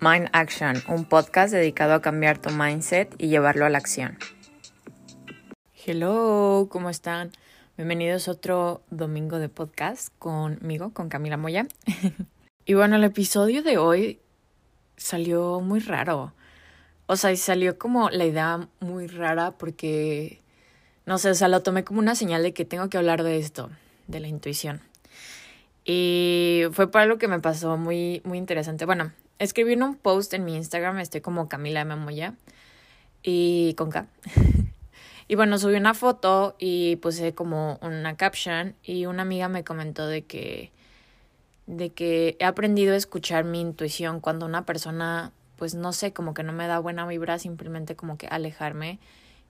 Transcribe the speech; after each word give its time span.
Mind 0.00 0.28
Action, 0.32 0.80
un 0.86 1.06
podcast 1.06 1.52
dedicado 1.52 1.94
a 1.94 2.00
cambiar 2.00 2.38
tu 2.38 2.50
mindset 2.50 3.12
y 3.18 3.26
llevarlo 3.26 3.66
a 3.66 3.68
la 3.68 3.78
acción. 3.78 4.16
Hello, 5.84 6.68
¿cómo 6.70 6.88
están? 6.88 7.32
Bienvenidos 7.76 8.28
a 8.28 8.32
otro 8.32 8.82
domingo 8.90 9.40
de 9.40 9.48
podcast 9.48 10.16
conmigo, 10.20 10.92
con 10.92 11.08
Camila 11.08 11.36
Moya. 11.36 11.66
y 12.64 12.74
bueno, 12.74 12.94
el 12.94 13.02
episodio 13.02 13.64
de 13.64 13.78
hoy 13.78 14.20
salió 14.96 15.58
muy 15.60 15.80
raro. 15.80 16.32
O 17.06 17.16
sea, 17.16 17.34
salió 17.34 17.76
como 17.76 18.08
la 18.10 18.24
idea 18.24 18.68
muy 18.78 19.08
rara 19.08 19.50
porque, 19.58 20.40
no 21.06 21.18
sé, 21.18 21.30
o 21.30 21.34
sea, 21.34 21.48
lo 21.48 21.64
tomé 21.64 21.82
como 21.82 21.98
una 21.98 22.14
señal 22.14 22.44
de 22.44 22.54
que 22.54 22.64
tengo 22.64 22.88
que 22.88 22.98
hablar 22.98 23.24
de 23.24 23.38
esto, 23.38 23.68
de 24.06 24.20
la 24.20 24.28
intuición. 24.28 24.80
Y 25.84 26.62
fue 26.70 26.88
para 26.88 27.02
algo 27.02 27.18
que 27.18 27.26
me 27.26 27.40
pasó 27.40 27.76
muy, 27.76 28.22
muy 28.24 28.38
interesante. 28.38 28.84
Bueno, 28.84 29.10
escribí 29.38 29.74
en 29.74 29.82
un 29.82 29.96
post 29.96 30.34
en 30.34 30.44
mi 30.44 30.56
Instagram, 30.56 30.98
estoy 30.98 31.20
como 31.20 31.48
Camila 31.48 31.82
M. 31.82 31.96
Moya, 31.96 32.34
y 33.22 33.74
con 33.74 33.90
K. 33.90 34.06
y 35.28 35.34
bueno, 35.34 35.58
subí 35.58 35.74
una 35.74 35.94
foto 35.94 36.56
y 36.58 36.96
puse 36.96 37.34
como 37.34 37.78
una 37.82 38.16
caption 38.16 38.74
y 38.82 39.06
una 39.06 39.22
amiga 39.22 39.48
me 39.48 39.64
comentó 39.64 40.06
de 40.06 40.22
que 40.22 40.72
de 41.66 41.90
que 41.90 42.36
he 42.40 42.44
aprendido 42.46 42.94
a 42.94 42.96
escuchar 42.96 43.44
mi 43.44 43.60
intuición 43.60 44.20
cuando 44.20 44.46
una 44.46 44.64
persona 44.64 45.32
pues 45.56 45.74
no 45.74 45.92
sé, 45.92 46.12
como 46.12 46.34
que 46.34 46.44
no 46.44 46.52
me 46.52 46.66
da 46.66 46.78
buena 46.78 47.06
vibra, 47.06 47.38
simplemente 47.38 47.96
como 47.96 48.16
que 48.16 48.28
alejarme 48.28 49.00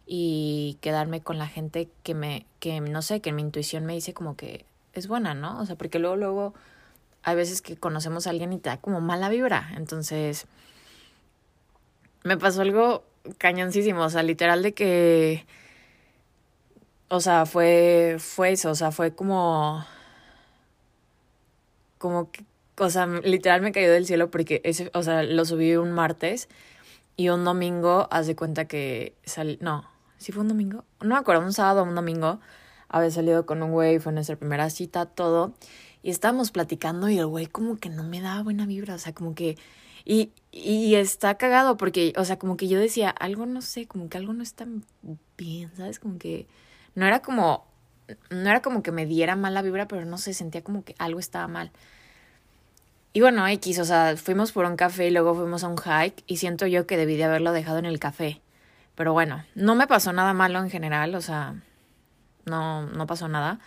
y 0.06 0.78
quedarme 0.80 1.20
con 1.20 1.38
la 1.38 1.46
gente 1.46 1.88
que 2.02 2.14
me 2.14 2.46
que 2.60 2.80
no 2.80 3.02
sé, 3.02 3.20
que 3.20 3.30
mi 3.32 3.42
intuición 3.42 3.84
me 3.86 3.92
dice 3.94 4.14
como 4.14 4.36
que 4.36 4.64
es 4.94 5.06
buena, 5.06 5.34
¿no? 5.34 5.60
O 5.60 5.66
sea, 5.66 5.76
porque 5.76 5.98
luego 5.98 6.16
luego 6.16 6.54
hay 7.22 7.36
veces 7.36 7.62
que 7.62 7.76
conocemos 7.76 8.26
a 8.26 8.30
alguien 8.30 8.52
y 8.52 8.58
te 8.58 8.70
da 8.70 8.78
como 8.78 9.00
mala 9.00 9.28
vibra. 9.28 9.70
Entonces, 9.76 10.46
me 12.24 12.36
pasó 12.36 12.62
algo 12.62 13.04
cañoncísimo, 13.38 14.02
o 14.02 14.10
sea, 14.10 14.22
literal 14.22 14.62
de 14.62 14.72
que, 14.74 15.46
o 17.08 17.20
sea, 17.20 17.46
fue, 17.46 18.16
fue 18.18 18.52
eso, 18.52 18.70
o 18.70 18.74
sea, 18.74 18.90
fue 18.90 19.14
como, 19.14 19.84
como 21.98 22.30
que, 22.30 22.44
o 22.78 22.90
sea, 22.90 23.06
literal 23.06 23.60
me 23.60 23.72
cayó 23.72 23.92
del 23.92 24.06
cielo 24.06 24.30
porque 24.30 24.60
ese, 24.64 24.90
o 24.94 25.02
sea, 25.02 25.22
lo 25.22 25.44
subí 25.44 25.76
un 25.76 25.92
martes 25.92 26.48
y 27.16 27.28
un 27.30 27.44
domingo, 27.44 28.08
haz 28.10 28.26
de 28.26 28.36
cuenta 28.36 28.66
que 28.66 29.14
salí, 29.24 29.58
no, 29.60 29.88
sí 30.18 30.32
fue 30.32 30.42
un 30.42 30.48
domingo, 30.48 30.84
no 31.00 31.14
me 31.14 31.20
acuerdo, 31.20 31.42
un 31.42 31.52
sábado 31.52 31.82
un 31.82 31.94
domingo, 31.94 32.40
había 32.88 33.10
salido 33.10 33.46
con 33.46 33.62
un 33.62 33.72
güey, 33.72 33.98
fue 33.98 34.12
nuestra 34.12 34.36
primera 34.36 34.70
cita, 34.70 35.06
todo. 35.06 35.52
Y 36.02 36.10
estábamos 36.10 36.50
platicando 36.50 37.08
y 37.08 37.18
el 37.18 37.26
güey 37.26 37.46
como 37.46 37.76
que 37.76 37.88
no 37.88 38.04
me 38.04 38.20
daba 38.20 38.42
buena 38.42 38.66
vibra, 38.66 38.94
o 38.94 38.98
sea, 38.98 39.12
como 39.12 39.34
que... 39.34 39.56
Y, 40.04 40.32
y 40.52 40.94
está 40.94 41.34
cagado 41.36 41.76
porque, 41.76 42.14
o 42.16 42.24
sea, 42.24 42.38
como 42.38 42.56
que 42.56 42.68
yo 42.68 42.78
decía, 42.80 43.10
algo 43.10 43.44
no 43.44 43.60
sé, 43.60 43.86
como 43.86 44.08
que 44.08 44.16
algo 44.16 44.32
no 44.32 44.42
está 44.42 44.66
bien, 45.36 45.70
¿sabes? 45.76 45.98
Como 45.98 46.18
que 46.18 46.46
no 46.94 47.06
era 47.06 47.20
como, 47.20 47.66
no 48.30 48.48
era 48.48 48.62
como 48.62 48.82
que 48.82 48.92
me 48.92 49.06
diera 49.06 49.36
mala 49.36 49.60
vibra, 49.62 49.86
pero 49.86 50.04
no 50.04 50.18
sé, 50.18 50.32
sentía 50.34 50.62
como 50.62 50.84
que 50.84 50.94
algo 50.98 51.20
estaba 51.20 51.46
mal. 51.46 51.70
Y 53.12 53.20
bueno, 53.20 53.46
X, 53.48 53.78
o 53.78 53.84
sea, 53.84 54.16
fuimos 54.16 54.52
por 54.52 54.64
un 54.64 54.76
café 54.76 55.08
y 55.08 55.10
luego 55.10 55.34
fuimos 55.34 55.64
a 55.64 55.68
un 55.68 55.76
hike 55.76 56.22
y 56.26 56.36
siento 56.36 56.66
yo 56.66 56.86
que 56.86 56.96
debí 56.96 57.16
de 57.16 57.24
haberlo 57.24 57.52
dejado 57.52 57.78
en 57.78 57.86
el 57.86 57.98
café. 57.98 58.40
Pero 58.94 59.12
bueno, 59.12 59.44
no 59.54 59.74
me 59.74 59.86
pasó 59.86 60.12
nada 60.12 60.32
malo 60.34 60.58
en 60.60 60.70
general, 60.70 61.14
o 61.14 61.20
sea, 61.20 61.54
no, 62.44 62.86
no 62.86 63.06
pasó 63.06 63.28
nada. 63.28 63.60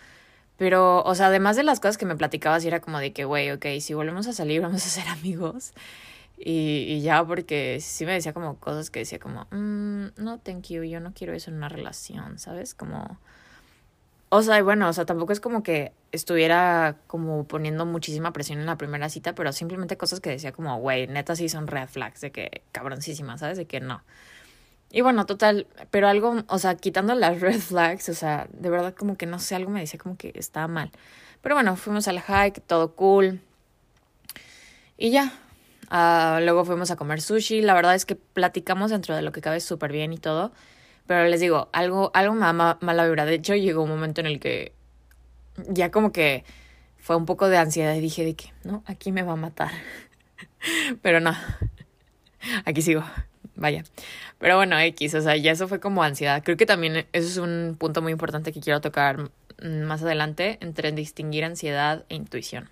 Pero, 0.56 1.02
o 1.02 1.14
sea, 1.14 1.26
además 1.26 1.56
de 1.56 1.64
las 1.64 1.80
cosas 1.80 1.98
que 1.98 2.06
me 2.06 2.16
platicabas, 2.16 2.64
era 2.64 2.80
como 2.80 2.98
de 2.98 3.12
que, 3.12 3.24
güey, 3.24 3.50
ok, 3.50 3.66
si 3.80 3.94
volvemos 3.94 4.26
a 4.26 4.32
salir, 4.32 4.60
vamos 4.62 4.86
a 4.86 4.88
ser 4.88 5.08
amigos. 5.08 5.72
Y, 6.38 6.86
y 6.88 7.02
ya, 7.02 7.24
porque 7.24 7.78
sí 7.80 8.04
me 8.04 8.12
decía 8.12 8.32
como 8.32 8.56
cosas 8.58 8.90
que 8.90 9.00
decía 9.00 9.18
como, 9.18 9.46
mm, 9.50 10.06
no, 10.16 10.38
thank 10.40 10.68
you, 10.68 10.82
yo 10.82 11.00
no 11.00 11.12
quiero 11.14 11.34
eso 11.34 11.50
en 11.50 11.56
una 11.56 11.68
relación, 11.68 12.38
¿sabes? 12.38 12.74
Como, 12.74 13.18
o 14.34 14.42
sea, 14.42 14.58
y 14.58 14.62
bueno, 14.62 14.88
o 14.88 14.92
sea, 14.94 15.04
tampoco 15.04 15.34
es 15.34 15.40
como 15.40 15.62
que 15.62 15.92
estuviera 16.10 16.96
como 17.06 17.44
poniendo 17.44 17.84
muchísima 17.84 18.32
presión 18.32 18.60
en 18.60 18.64
la 18.66 18.78
primera 18.78 19.10
cita, 19.10 19.34
pero 19.34 19.52
simplemente 19.52 19.98
cosas 19.98 20.20
que 20.20 20.30
decía 20.30 20.52
como, 20.52 20.78
güey, 20.78 21.06
neta 21.06 21.36
sí 21.36 21.50
son 21.50 21.66
red 21.66 21.86
flags, 21.86 22.22
de 22.22 22.32
que 22.32 22.62
cabroncísimas, 22.72 23.40
¿sabes? 23.40 23.58
De 23.58 23.66
que 23.66 23.80
no. 23.80 24.02
Y 24.94 25.00
bueno, 25.00 25.24
total, 25.24 25.66
pero 25.90 26.06
algo, 26.06 26.44
o 26.48 26.58
sea, 26.58 26.76
quitando 26.76 27.14
las 27.14 27.40
red 27.40 27.58
flags, 27.58 28.10
o 28.10 28.14
sea, 28.14 28.46
de 28.52 28.68
verdad 28.68 28.94
como 28.94 29.16
que 29.16 29.24
no 29.24 29.38
sé, 29.38 29.54
algo 29.54 29.70
me 29.70 29.80
decía 29.80 29.98
como 29.98 30.18
que 30.18 30.32
estaba 30.34 30.68
mal. 30.68 30.90
Pero 31.40 31.54
bueno, 31.54 31.76
fuimos 31.76 32.08
al 32.08 32.20
hike, 32.20 32.60
todo 32.60 32.94
cool. 32.94 33.40
Y 34.98 35.10
ya. 35.10 35.32
Uh, 35.90 36.40
luego 36.44 36.64
fuimos 36.64 36.90
a 36.90 36.96
comer 36.96 37.22
sushi. 37.22 37.62
La 37.62 37.74
verdad 37.74 37.94
es 37.94 38.04
que 38.04 38.16
platicamos 38.16 38.90
dentro 38.90 39.16
de 39.16 39.22
lo 39.22 39.32
que 39.32 39.40
cabe 39.40 39.60
súper 39.60 39.92
bien 39.92 40.12
y 40.12 40.18
todo. 40.18 40.52
Pero 41.06 41.24
les 41.26 41.40
digo, 41.40 41.70
algo, 41.72 42.10
algo 42.14 42.34
me 42.34 42.40
da 42.40 42.78
mala 42.80 43.04
vibra. 43.06 43.24
De 43.24 43.34
hecho, 43.34 43.54
llegó 43.54 43.82
un 43.82 43.90
momento 43.90 44.20
en 44.20 44.26
el 44.26 44.40
que 44.40 44.72
ya 45.68 45.90
como 45.90 46.12
que 46.12 46.44
fue 46.98 47.16
un 47.16 47.26
poco 47.26 47.48
de 47.48 47.56
ansiedad 47.56 47.94
y 47.94 48.00
dije 48.00 48.24
de 48.24 48.34
que, 48.34 48.52
no, 48.64 48.82
aquí 48.86 49.10
me 49.10 49.22
va 49.22 49.32
a 49.32 49.36
matar. 49.36 49.70
Pero 51.02 51.20
no, 51.20 51.34
aquí 52.64 52.82
sigo 52.82 53.02
vaya. 53.56 53.84
Pero 54.38 54.56
bueno, 54.56 54.78
X, 54.78 55.14
o 55.14 55.20
sea, 55.20 55.36
ya 55.36 55.52
eso 55.52 55.68
fue 55.68 55.80
como 55.80 56.02
ansiedad. 56.02 56.42
Creo 56.44 56.56
que 56.56 56.66
también 56.66 57.06
eso 57.12 57.28
es 57.28 57.36
un 57.36 57.76
punto 57.78 58.02
muy 58.02 58.12
importante 58.12 58.52
que 58.52 58.60
quiero 58.60 58.80
tocar 58.80 59.30
más 59.62 60.02
adelante 60.02 60.58
entre 60.60 60.92
distinguir 60.92 61.44
ansiedad 61.44 62.04
e 62.08 62.16
intuición. 62.16 62.68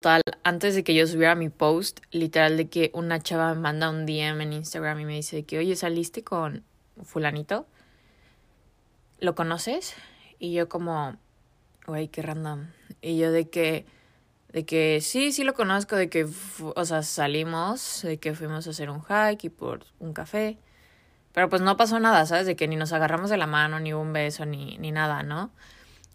Total, 0.00 0.20
antes 0.44 0.74
de 0.74 0.84
que 0.84 0.94
yo 0.94 1.06
subiera 1.06 1.34
mi 1.34 1.48
post, 1.48 2.00
literal 2.10 2.56
de 2.56 2.68
que 2.68 2.90
una 2.92 3.20
chava 3.20 3.54
me 3.54 3.60
manda 3.60 3.90
un 3.90 4.04
DM 4.04 4.42
en 4.42 4.52
Instagram 4.52 5.00
y 5.00 5.04
me 5.04 5.14
dice 5.14 5.44
que, 5.44 5.58
oye, 5.58 5.74
saliste 5.74 6.22
con 6.22 6.64
fulanito, 7.02 7.66
¿lo 9.18 9.34
conoces? 9.34 9.94
Y 10.38 10.52
yo 10.52 10.68
como, 10.68 11.16
güey, 11.86 12.08
qué 12.08 12.22
random. 12.22 12.66
Y 13.00 13.16
yo 13.16 13.32
de 13.32 13.48
que, 13.48 13.86
de 14.56 14.64
que 14.64 15.02
sí, 15.02 15.32
sí 15.32 15.44
lo 15.44 15.52
conozco, 15.52 15.96
de 15.96 16.08
que, 16.08 16.26
o 16.60 16.84
sea, 16.86 17.02
salimos, 17.02 18.00
de 18.00 18.16
que 18.16 18.34
fuimos 18.34 18.66
a 18.66 18.70
hacer 18.70 18.88
un 18.88 19.02
hike 19.02 19.44
y 19.44 19.50
por 19.50 19.84
un 19.98 20.14
café. 20.14 20.56
Pero 21.34 21.50
pues 21.50 21.60
no 21.60 21.76
pasó 21.76 22.00
nada, 22.00 22.24
¿sabes? 22.24 22.46
De 22.46 22.56
que 22.56 22.66
ni 22.66 22.74
nos 22.76 22.94
agarramos 22.94 23.28
de 23.28 23.36
la 23.36 23.46
mano, 23.46 23.80
ni 23.80 23.92
un 23.92 24.14
beso, 24.14 24.46
ni, 24.46 24.78
ni 24.78 24.92
nada, 24.92 25.22
¿no? 25.22 25.50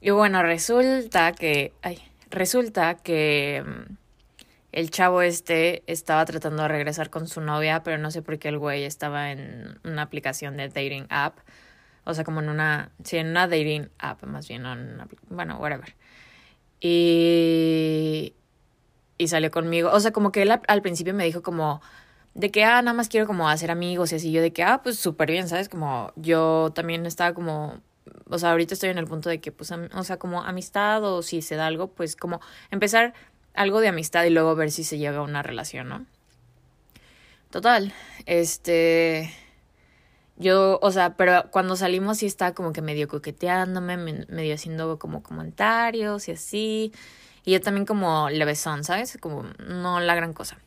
Y 0.02 0.10
bueno, 0.10 0.42
resulta 0.42 1.34
que, 1.34 1.74
ay, 1.84 2.00
resulta 2.32 2.96
que 2.96 3.64
mm, 3.64 3.94
el 4.72 4.90
chavo 4.90 5.22
este 5.22 5.84
estaba 5.86 6.26
tratando 6.26 6.64
de 6.64 6.70
regresar 6.70 7.12
con 7.12 7.28
su 7.28 7.42
novia, 7.42 7.84
pero 7.84 8.00
no 8.00 8.10
sé 8.10 8.24
por 8.24 8.40
qué 8.40 8.48
el 8.48 8.58
güey 8.58 8.86
estaba 8.86 9.32
en 9.32 9.80
una 9.84 10.02
aplicación 10.02 10.58
de 10.58 10.68
dating 10.68 11.06
app. 11.12 11.38
O 12.06 12.16
sea, 12.16 12.24
como 12.24 12.40
en 12.42 12.50
una, 12.50 12.90
sí, 13.04 13.18
en 13.18 13.28
una 13.28 13.48
dating 13.48 13.92
app, 14.00 14.24
más 14.24 14.48
bien, 14.48 14.66
en 14.66 14.96
una, 14.96 15.08
bueno, 15.30 15.60
whatever. 15.60 15.94
Y, 16.82 18.34
y 19.18 19.28
salió 19.28 19.52
conmigo. 19.52 19.90
O 19.94 20.00
sea, 20.00 20.12
como 20.12 20.32
que 20.32 20.42
él 20.42 20.52
al 20.68 20.82
principio 20.82 21.14
me 21.14 21.24
dijo 21.24 21.42
como 21.42 21.82
de 22.34 22.50
que, 22.52 22.64
ah, 22.64 22.82
nada 22.82 22.94
más 22.94 23.08
quiero 23.08 23.28
como 23.28 23.48
hacer 23.50 23.72
amigos 23.72 24.12
y 24.12 24.16
así. 24.16 24.32
Yo 24.32 24.42
de 24.42 24.52
que, 24.52 24.64
ah, 24.64 24.82
pues 24.84 24.98
súper 24.98 25.32
bien, 25.32 25.48
¿sabes? 25.48 25.70
Como 25.70 26.12
yo 26.16 26.72
también 26.74 27.06
estaba 27.06 27.34
como, 27.34 27.82
o 28.30 28.38
sea, 28.40 28.52
ahorita 28.52 28.74
estoy 28.74 28.90
en 28.90 28.98
el 28.98 29.06
punto 29.08 29.30
de 29.30 29.40
que, 29.40 29.52
pues, 29.52 29.72
o 29.72 30.04
sea, 30.04 30.18
como 30.18 30.44
amistad 30.44 31.04
o 31.04 31.22
si 31.22 31.42
se 31.42 31.56
da 31.56 31.68
algo, 31.68 31.88
pues 31.88 32.16
como 32.16 32.42
empezar 32.72 33.14
algo 33.54 33.80
de 33.82 33.90
amistad 33.90 34.24
y 34.24 34.30
luego 34.30 34.56
ver 34.56 34.72
si 34.72 34.84
se 34.84 34.98
llega 34.98 35.18
a 35.20 35.22
una 35.22 35.44
relación, 35.44 35.90
¿no? 35.90 36.06
Total, 37.50 37.94
este, 38.26 39.30
yo, 40.42 40.80
o 40.82 40.92
sea, 40.92 41.16
pero 41.16 41.46
cuando 41.52 41.76
salimos 41.76 42.18
sí 42.18 42.26
estaba 42.26 42.54
como 42.54 42.74
que 42.74 42.82
medio 42.82 43.08
coqueteándome, 43.08 43.98
medio 43.98 44.56
haciendo 44.56 45.00
como 45.00 45.24
comentarios 45.24 46.28
y 46.28 46.32
así. 46.32 46.94
Y 47.46 47.54
yo 47.54 47.62
también 47.62 47.86
como 47.86 48.30
levesón, 48.30 48.84
¿sabes? 48.84 49.18
Como 49.22 49.44
no 49.60 50.00
la 50.00 50.16
gran 50.16 50.34
cosa. 50.34 50.58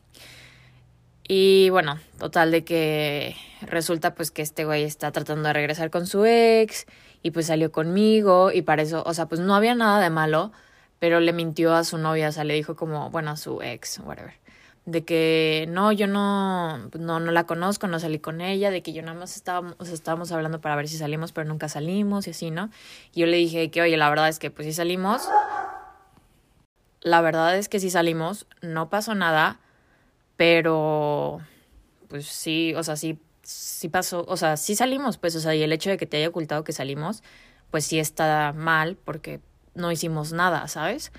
Y 1.26 1.70
bueno, 1.70 1.98
total 2.18 2.50
de 2.50 2.64
que 2.64 3.36
resulta 3.62 4.14
pues 4.14 4.30
que 4.30 4.42
este 4.42 4.64
güey 4.64 4.84
está 4.84 5.10
tratando 5.12 5.48
de 5.48 5.54
regresar 5.54 5.90
con 5.90 6.06
su 6.06 6.24
ex 6.26 6.86
y 7.22 7.30
pues 7.30 7.46
salió 7.46 7.72
conmigo 7.72 8.52
y 8.52 8.62
para 8.62 8.82
eso, 8.82 9.02
o 9.06 9.14
sea, 9.14 9.26
pues 9.26 9.40
no 9.40 9.54
había 9.54 9.74
nada 9.74 10.00
de 10.00 10.10
malo, 10.10 10.52
pero 10.98 11.20
le 11.20 11.32
mintió 11.32 11.74
a 11.74 11.84
su 11.84 11.98
novia, 11.98 12.28
o 12.28 12.32
sea, 12.32 12.44
le 12.44 12.54
dijo 12.54 12.76
como, 12.76 13.10
bueno, 13.10 13.30
a 13.32 13.36
su 13.36 13.62
ex, 13.62 14.00
whatever 14.00 14.34
de 14.86 15.04
que 15.04 15.66
no, 15.70 15.92
yo 15.92 16.06
no, 16.06 16.78
no, 16.98 17.20
no 17.20 17.32
la 17.32 17.44
conozco, 17.44 17.86
no 17.86 17.98
salí 17.98 18.18
con 18.18 18.40
ella, 18.40 18.70
de 18.70 18.82
que 18.82 18.92
yo 18.92 19.02
nada 19.02 19.18
más 19.18 19.36
estábamos, 19.36 19.76
estábamos 19.88 20.30
hablando 20.32 20.60
para 20.60 20.76
ver 20.76 20.88
si 20.88 20.98
salimos, 20.98 21.32
pero 21.32 21.48
nunca 21.48 21.68
salimos 21.68 22.26
y 22.26 22.30
así, 22.30 22.50
¿no? 22.50 22.70
Y 23.12 23.20
yo 23.20 23.26
le 23.26 23.36
dije 23.38 23.70
que, 23.70 23.80
oye, 23.80 23.96
la 23.96 24.10
verdad 24.10 24.28
es 24.28 24.38
que 24.38 24.50
pues 24.50 24.66
sí 24.66 24.72
salimos, 24.74 25.28
la 27.00 27.20
verdad 27.20 27.56
es 27.56 27.68
que 27.68 27.80
sí 27.80 27.90
salimos, 27.90 28.46
no 28.60 28.90
pasó 28.90 29.14
nada, 29.14 29.58
pero 30.36 31.40
pues 32.08 32.26
sí, 32.26 32.74
o 32.76 32.82
sea, 32.82 32.96
sí, 32.96 33.18
sí 33.42 33.88
pasó, 33.88 34.24
o 34.28 34.36
sea, 34.36 34.56
sí 34.56 34.76
salimos, 34.76 35.16
pues, 35.16 35.34
o 35.36 35.40
sea, 35.40 35.54
y 35.54 35.62
el 35.62 35.72
hecho 35.72 35.90
de 35.90 35.96
que 35.96 36.06
te 36.06 36.18
haya 36.18 36.28
ocultado 36.28 36.62
que 36.62 36.72
salimos, 36.72 37.22
pues 37.70 37.86
sí 37.86 37.98
está 37.98 38.52
mal 38.54 38.96
porque 39.02 39.40
no 39.74 39.90
hicimos 39.90 40.32
nada, 40.32 40.68
¿sabes? 40.68 41.10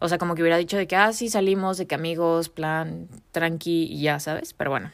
O 0.00 0.08
sea, 0.08 0.18
como 0.18 0.34
que 0.34 0.42
hubiera 0.42 0.56
dicho 0.56 0.76
de 0.76 0.86
que, 0.86 0.96
ah, 0.96 1.12
sí, 1.12 1.28
salimos, 1.28 1.78
de 1.78 1.86
que 1.86 1.94
amigos, 1.94 2.48
plan, 2.48 3.08
tranqui 3.32 3.84
y 3.90 4.02
ya, 4.02 4.20
¿sabes? 4.20 4.54
Pero 4.54 4.70
bueno. 4.70 4.92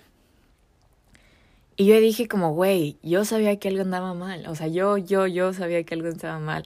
Y 1.77 1.87
yo 1.87 1.99
dije 2.01 2.29
como, 2.29 2.55
güey, 2.55 2.99
yo 3.03 3.25
sabía 3.25 3.59
que 3.59 3.69
algo 3.69 3.83
andaba 3.83 4.15
mal. 4.15 4.47
O 4.47 4.55
sea, 4.55 4.69
yo, 4.69 4.97
yo, 4.97 5.27
yo 5.27 5.53
sabía 5.53 5.83
que 5.85 5.95
algo 5.95 6.09
estaba 6.09 6.39
mal. 6.39 6.65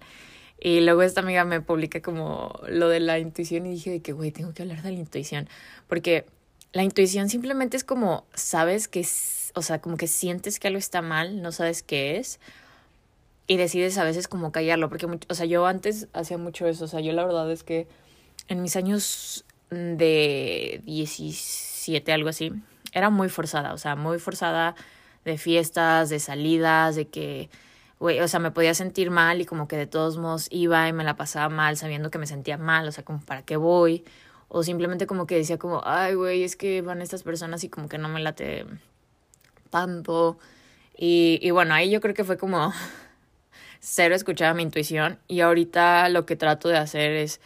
Y 0.61 0.81
luego 0.81 1.03
esta 1.03 1.21
amiga 1.21 1.45
me 1.45 1.61
publica 1.61 2.03
como 2.03 2.61
lo 2.69 2.89
de 2.89 3.01
la 3.01 3.19
intuición 3.19 3.67
y 3.67 3.71
dije 3.71 3.91
de 3.91 4.01
que, 4.01 4.13
güey, 4.13 4.33
tengo 4.33 4.53
que 4.53 4.63
hablar 4.63 4.83
de 4.83 4.93
la 4.93 4.99
intuición. 4.99 5.49
Porque 5.87 6.27
la 6.73 6.83
intuición 6.83 7.29
simplemente 7.29 7.77
es 7.77 7.85
como, 7.85 8.27
sabes 8.35 8.89
que, 8.89 9.07
o 9.55 9.63
sea, 9.63 9.81
como 9.81 9.97
que 9.97 10.07
sientes 10.07 10.59
que 10.61 10.69
algo 10.69 10.79
está 10.79 11.01
mal, 11.01 11.43
no 11.43 11.53
sabes 11.53 11.83
qué 11.83 12.19
es 12.19 12.39
y 13.49 13.57
decides 13.57 13.97
a 13.97 14.05
veces 14.05 14.29
como 14.29 14.53
callarlo, 14.53 14.91
porque, 14.91 15.07
o 15.07 15.35
sea, 15.35 15.47
yo 15.47 15.67
antes 15.67 16.07
hacía 16.13 16.37
mucho 16.37 16.69
eso, 16.69 16.85
o 16.85 16.89
sea, 16.89 17.01
yo 17.01 17.13
la 17.15 17.25
verdad 17.25 17.51
es 17.51 17.65
que 17.65 17.89
en 18.49 18.63
mis 18.63 18.77
años 18.77 19.45
de 19.71 20.81
17, 20.85 22.13
algo 22.13 22.31
así, 22.31 22.53
era 22.93 23.11
muy 23.11 23.29
forzada, 23.29 23.75
o 23.75 23.79
sea, 23.79 23.97
muy 23.97 24.19
forzada 24.19 24.75
de 25.25 25.39
fiestas, 25.39 26.09
de 26.09 26.21
salidas, 26.21 26.97
de 26.97 27.09
que, 27.09 27.51
güey, 27.99 28.21
o 28.21 28.29
sea, 28.29 28.41
me 28.41 28.51
podía 28.51 28.75
sentir 28.75 29.11
mal 29.11 29.41
y 29.41 29.45
como 29.45 29.69
que 29.69 29.77
de 29.77 29.87
todos 29.87 30.17
modos 30.17 30.49
iba 30.51 30.89
y 30.89 30.93
me 30.93 31.05
la 31.05 31.17
pasaba 31.17 31.49
mal 31.49 31.77
sabiendo 31.77 32.11
que 32.11 32.19
me 32.19 32.27
sentía 32.27 32.57
mal, 32.57 32.89
o 32.89 32.93
sea, 32.93 33.05
como, 33.05 33.21
¿para 33.21 33.43
qué 33.43 33.57
voy? 33.57 34.05
O 34.49 34.63
simplemente 34.63 35.07
como 35.07 35.27
que 35.27 35.37
decía 35.37 35.59
como, 35.59 35.83
ay, 35.85 36.15
güey, 36.15 36.43
es 36.43 36.57
que 36.57 36.81
van 36.81 37.03
estas 37.03 37.23
personas 37.23 37.63
y 37.65 37.69
como 37.69 37.89
que 37.89 37.99
no 37.99 38.09
me 38.09 38.21
late 38.21 38.65
tanto. 39.71 40.39
Y, 40.97 41.39
y 41.43 41.51
bueno, 41.51 41.75
ahí 41.75 41.91
yo 41.91 42.01
creo 42.01 42.15
que 42.15 42.25
fue 42.25 42.39
como 42.39 42.73
cero 43.81 44.15
escuchaba 44.15 44.55
mi 44.55 44.63
intuición 44.63 45.19
y 45.29 45.41
ahorita 45.41 46.09
lo 46.09 46.25
que 46.27 46.37
trato 46.37 46.69
de 46.69 46.79
hacer 46.79 47.13
es 47.13 47.41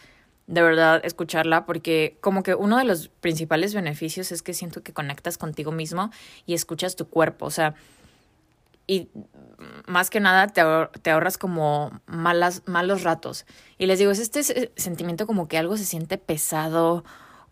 de 0.47 0.63
verdad 0.63 1.01
escucharla 1.05 1.67
porque 1.67 2.17
como 2.21 2.43
que 2.43 2.55
uno 2.55 2.79
de 2.79 2.85
los 2.85 3.09
principales 3.09 3.75
beneficios 3.75 4.33
es 4.33 4.43
que 4.43 4.55
siento 4.55 4.83
que 4.83 4.93
conectas 4.93 5.39
contigo 5.39 5.73
mismo 5.73 6.11
y 6.47 6.55
escuchas 6.55 6.97
tu 6.97 7.09
cuerpo, 7.09 7.47
o 7.47 7.51
sea, 7.51 7.75
y 8.87 9.09
más 9.87 10.11
que 10.11 10.21
nada 10.21 10.49
te, 10.49 10.63
te 11.01 11.11
ahorras 11.11 11.39
como 11.39 12.01
malas, 12.07 12.63
malos 12.67 13.05
ratos. 13.05 13.47
Y 13.79 13.87
les 13.87 13.99
digo, 13.99 14.11
es 14.11 14.19
este 14.19 14.73
sentimiento 14.77 15.27
como 15.27 15.49
que 15.49 15.57
algo 15.57 15.77
se 15.77 15.85
siente 15.85 16.19
pesado 16.19 17.05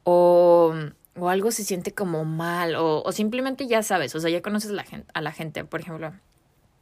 o, 0.02 0.74
o 1.16 1.28
algo 1.28 1.50
se 1.52 1.64
siente 1.64 1.92
como 1.92 2.24
mal 2.24 2.74
o, 2.74 3.02
o 3.02 3.12
simplemente 3.12 3.66
ya 3.66 3.82
sabes, 3.82 4.14
o 4.14 4.20
sea, 4.20 4.30
ya 4.30 4.42
conoces 4.42 4.72
la 4.72 4.84
gente, 4.84 5.06
a 5.14 5.20
la 5.20 5.32
gente. 5.32 5.64
Por 5.64 5.80
ejemplo, 5.80 6.12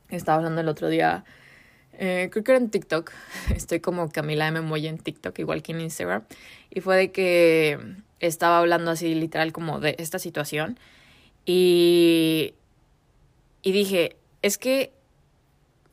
estaba 0.08 0.38
hablando 0.38 0.60
el 0.60 0.69
otro 0.69 0.88
día 0.88 1.25
eh, 1.99 2.29
creo 2.31 2.45
que 2.45 2.53
era 2.53 2.61
en 2.61 2.71
TikTok. 2.71 3.12
Estoy 3.55 3.81
como 3.81 4.11
Camila 4.11 4.49
M. 4.49 4.61
Moya 4.62 4.89
en 4.89 4.99
TikTok, 4.99 5.39
igual 5.39 5.62
que 5.62 5.73
en 5.73 5.81
Instagram. 5.81 6.23
Y 6.71 6.81
fue 6.81 6.97
de 6.97 7.12
que 7.12 7.79
estaba 8.21 8.59
hablando 8.59 8.91
así 8.91 9.15
literal 9.15 9.53
como 9.53 9.81
de 9.81 9.97
esta 9.99 10.19
situación. 10.19 10.79
Y, 11.45 12.55
y 13.62 13.73
dije, 13.73 14.17
es 14.43 14.59
que 14.59 14.93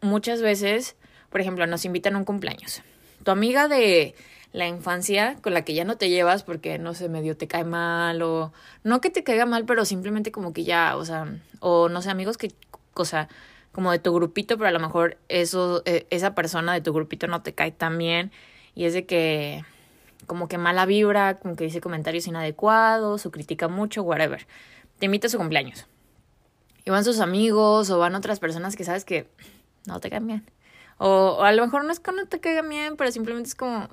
muchas 0.01 0.41
veces, 0.41 0.95
por 1.29 1.41
ejemplo, 1.41 1.65
nos 1.67 1.85
invitan 1.85 2.15
a 2.15 2.19
un 2.19 2.25
cumpleaños. 2.25 2.83
Tu 3.23 3.31
amiga 3.31 3.67
de 3.67 4.15
la 4.51 4.67
infancia 4.67 5.35
con 5.41 5.53
la 5.53 5.63
que 5.63 5.73
ya 5.73 5.83
no 5.83 5.97
te 5.97 6.09
llevas 6.09 6.43
porque 6.43 6.79
no 6.79 6.93
sé, 6.93 7.09
medio 7.09 7.35
te 7.35 7.47
cae 7.47 7.65
mal 7.65 8.21
o 8.21 8.53
no 8.83 9.01
que 9.01 9.09
te 9.09 9.23
caiga 9.23 9.45
mal, 9.45 9.65
pero 9.65 9.83
simplemente 9.83 10.31
como 10.31 10.53
que 10.53 10.63
ya, 10.63 10.95
o 10.95 11.03
sea, 11.03 11.27
o 11.59 11.89
no 11.89 12.01
sé, 12.01 12.09
amigos 12.09 12.37
que, 12.37 12.53
o 12.93 13.03
sea, 13.03 13.27
como 13.75 13.91
de 13.91 13.99
tu 13.99 14.13
grupito, 14.13 14.57
pero 14.57 14.69
a 14.69 14.71
lo 14.71 14.79
mejor 14.79 15.17
eso, 15.27 15.81
e, 15.83 16.07
esa 16.09 16.33
persona 16.33 16.71
de 16.73 16.79
tu 16.79 16.93
grupito 16.93 17.27
no 17.27 17.41
te 17.41 17.53
cae 17.53 17.71
tan 17.71 17.97
bien 17.97 18.31
y 18.73 18.85
es 18.85 18.93
de 18.93 19.05
que 19.05 19.65
como 20.27 20.47
que 20.47 20.57
mala 20.57 20.85
vibra, 20.85 21.39
como 21.39 21.57
que 21.57 21.65
dice 21.65 21.81
comentarios 21.81 22.25
inadecuados 22.25 23.25
o 23.25 23.31
critica 23.31 23.67
mucho, 23.67 24.01
whatever. 24.03 24.47
Te 24.97 25.07
invita 25.07 25.27
a 25.27 25.29
su 25.29 25.37
cumpleaños. 25.37 25.87
Y 26.85 26.89
van 26.89 27.03
sus 27.03 27.19
amigos 27.19 27.89
o 27.89 27.99
van 27.99 28.15
otras 28.15 28.39
personas 28.39 28.77
que 28.77 28.85
sabes 28.85 29.03
que 29.03 29.29
no 29.87 29.99
te 29.99 30.09
caen 30.09 30.25
bien. 30.25 30.49
O, 30.97 31.43
a 31.43 31.51
lo 31.51 31.65
mejor 31.65 31.83
no 31.83 31.91
es 31.91 31.99
que 31.99 32.13
no 32.13 32.25
te 32.27 32.39
caigan 32.39 32.69
bien, 32.69 32.95
pero 32.95 33.11
simplemente 33.11 33.49
es 33.49 33.55
como, 33.55 33.89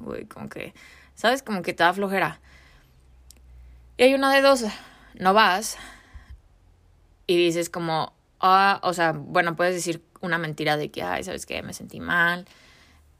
uy, 0.00 0.24
como 0.24 0.48
que, 0.48 0.74
¿sabes? 1.14 1.44
Como 1.44 1.62
que 1.62 1.74
te 1.74 1.84
da 1.84 1.92
flojera. 1.92 2.40
Y 3.98 4.02
hay 4.02 4.14
una 4.14 4.34
de 4.34 4.42
dos, 4.42 4.64
no 5.14 5.32
vas 5.32 5.78
y 7.28 7.36
dices 7.36 7.70
como, 7.70 8.16
Ah, 8.48 8.80
o 8.82 8.92
sea, 8.92 9.12
bueno, 9.12 9.56
puedes 9.56 9.74
decir 9.74 10.02
una 10.20 10.38
mentira 10.38 10.76
de 10.76 10.90
que, 10.90 11.02
ay, 11.02 11.24
¿sabes 11.24 11.46
qué? 11.46 11.62
Me 11.62 11.72
sentí 11.72 12.00
mal. 12.00 12.46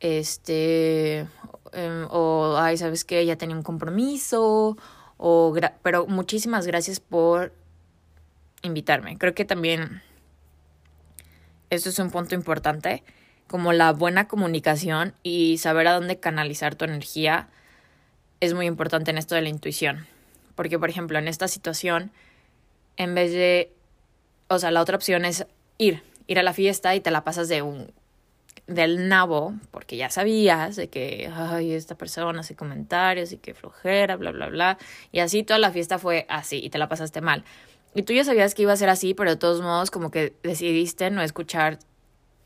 Este, 0.00 1.26
em, 1.72 2.06
o, 2.10 2.56
ay, 2.58 2.76
¿sabes 2.76 3.04
qué? 3.04 3.24
Ya 3.26 3.36
tenía 3.36 3.56
un 3.56 3.62
compromiso. 3.62 4.76
O, 5.16 5.54
pero 5.82 6.06
muchísimas 6.06 6.66
gracias 6.66 7.00
por 7.00 7.52
invitarme. 8.62 9.18
Creo 9.18 9.34
que 9.34 9.44
también 9.44 10.02
esto 11.70 11.88
es 11.88 11.98
un 11.98 12.10
punto 12.10 12.34
importante, 12.34 13.02
como 13.48 13.72
la 13.72 13.92
buena 13.92 14.28
comunicación 14.28 15.14
y 15.22 15.58
saber 15.58 15.88
a 15.88 15.94
dónde 15.94 16.20
canalizar 16.20 16.74
tu 16.74 16.84
energía 16.84 17.48
es 18.40 18.54
muy 18.54 18.66
importante 18.66 19.10
en 19.10 19.18
esto 19.18 19.34
de 19.34 19.42
la 19.42 19.48
intuición. 19.48 20.06
Porque, 20.54 20.78
por 20.78 20.90
ejemplo, 20.90 21.18
en 21.18 21.28
esta 21.28 21.48
situación, 21.48 22.12
en 22.96 23.14
vez 23.14 23.32
de 23.32 23.72
o 24.48 24.58
sea, 24.58 24.70
la 24.70 24.80
otra 24.80 24.96
opción 24.96 25.24
es 25.24 25.46
ir, 25.78 26.02
ir 26.26 26.38
a 26.38 26.42
la 26.42 26.52
fiesta 26.52 26.94
y 26.94 27.00
te 27.00 27.10
la 27.10 27.24
pasas 27.24 27.48
de 27.48 27.62
un 27.62 27.92
del 28.66 29.08
nabo, 29.08 29.54
porque 29.70 29.96
ya 29.96 30.10
sabías 30.10 30.74
de 30.74 30.88
que, 30.88 31.30
ay, 31.32 31.72
esta 31.72 31.94
persona 31.94 32.40
hace 32.40 32.56
comentarios 32.56 33.30
y 33.32 33.38
que 33.38 33.54
flojera, 33.54 34.16
bla, 34.16 34.32
bla, 34.32 34.48
bla. 34.48 34.78
Y 35.12 35.20
así 35.20 35.44
toda 35.44 35.58
la 35.58 35.70
fiesta 35.70 35.98
fue 35.98 36.26
así 36.28 36.58
y 36.64 36.70
te 36.70 36.78
la 36.78 36.88
pasaste 36.88 37.20
mal. 37.20 37.44
Y 37.94 38.02
tú 38.02 38.12
ya 38.12 38.24
sabías 38.24 38.54
que 38.54 38.62
iba 38.62 38.72
a 38.72 38.76
ser 38.76 38.88
así, 38.88 39.14
pero 39.14 39.30
de 39.30 39.36
todos 39.36 39.62
modos 39.62 39.90
como 39.90 40.10
que 40.10 40.34
decidiste 40.42 41.10
no 41.10 41.22
escuchar, 41.22 41.78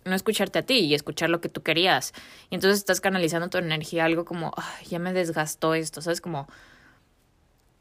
no 0.05 0.15
escucharte 0.15 0.59
a 0.59 0.63
ti 0.63 0.81
y 0.81 0.95
escuchar 0.95 1.31
lo 1.31 1.41
que 1.41 1.49
tú 1.49 1.63
querías. 1.63 2.13
Y 2.51 2.55
entonces 2.55 2.79
estás 2.79 3.01
canalizando 3.01 3.49
tu 3.49 3.59
energía 3.59 4.05
algo 4.05 4.25
como, 4.25 4.53
ay, 4.57 4.87
ya 4.89 4.99
me 4.99 5.13
desgastó 5.13 5.75
esto, 5.75 6.03
¿sabes? 6.03 6.21
Como 6.21 6.49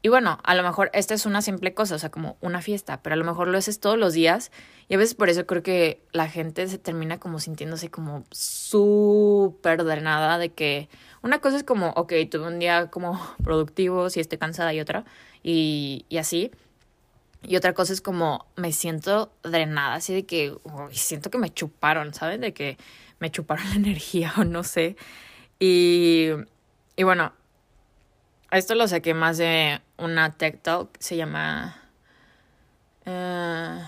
y 0.02 0.08
bueno, 0.08 0.38
a 0.44 0.54
lo 0.54 0.62
mejor 0.62 0.90
esta 0.94 1.12
es 1.12 1.26
una 1.26 1.42
simple 1.42 1.74
cosa, 1.74 1.94
o 1.94 1.98
sea, 1.98 2.10
como 2.10 2.38
una 2.40 2.62
fiesta, 2.62 3.02
pero 3.02 3.14
a 3.14 3.16
lo 3.16 3.24
mejor 3.24 3.48
lo 3.48 3.58
haces 3.58 3.80
todos 3.80 3.98
los 3.98 4.14
días 4.14 4.50
y 4.88 4.94
a 4.94 4.98
veces 4.98 5.14
por 5.14 5.28
eso 5.28 5.46
creo 5.46 5.62
que 5.62 6.02
la 6.12 6.26
gente 6.26 6.66
se 6.68 6.78
termina 6.78 7.18
como 7.18 7.38
sintiéndose 7.38 7.90
como 7.90 8.24
súper 8.30 9.84
drenada 9.84 10.38
de 10.38 10.50
que 10.50 10.88
una 11.22 11.40
cosa 11.40 11.58
es 11.58 11.64
como, 11.64 11.90
ok, 11.90 12.14
tuve 12.30 12.46
un 12.46 12.58
día 12.58 12.86
como 12.86 13.20
productivo, 13.44 14.08
si 14.08 14.20
estoy 14.20 14.38
cansada 14.38 14.72
y 14.72 14.80
otra, 14.80 15.04
y, 15.42 16.06
así. 16.18 16.50
Y 17.42 17.56
otra 17.56 17.74
cosa 17.74 17.92
es 17.92 18.00
como 18.00 18.46
me 18.56 18.72
siento 18.72 19.32
drenada, 19.42 19.94
así 19.94 20.14
de 20.14 20.24
que 20.24 20.56
siento 20.92 21.30
que 21.30 21.38
me 21.38 21.50
chuparon, 21.50 22.14
¿sabes? 22.14 22.40
De 22.40 22.54
que 22.54 22.78
me 23.18 23.30
chuparon 23.30 23.66
la 23.70 23.76
energía 23.76 24.32
o 24.38 24.44
no 24.44 24.64
sé. 24.64 24.96
Y, 25.58 26.28
y 26.96 27.02
bueno, 27.02 27.32
esto 28.50 28.74
lo 28.74 28.88
saqué 28.88 29.14
más 29.14 29.38
de 29.38 29.80
una 29.96 30.32
tech 30.32 30.60
talk, 30.62 30.96
se 30.98 31.16
llama... 31.16 31.76
Uh, 33.06 33.82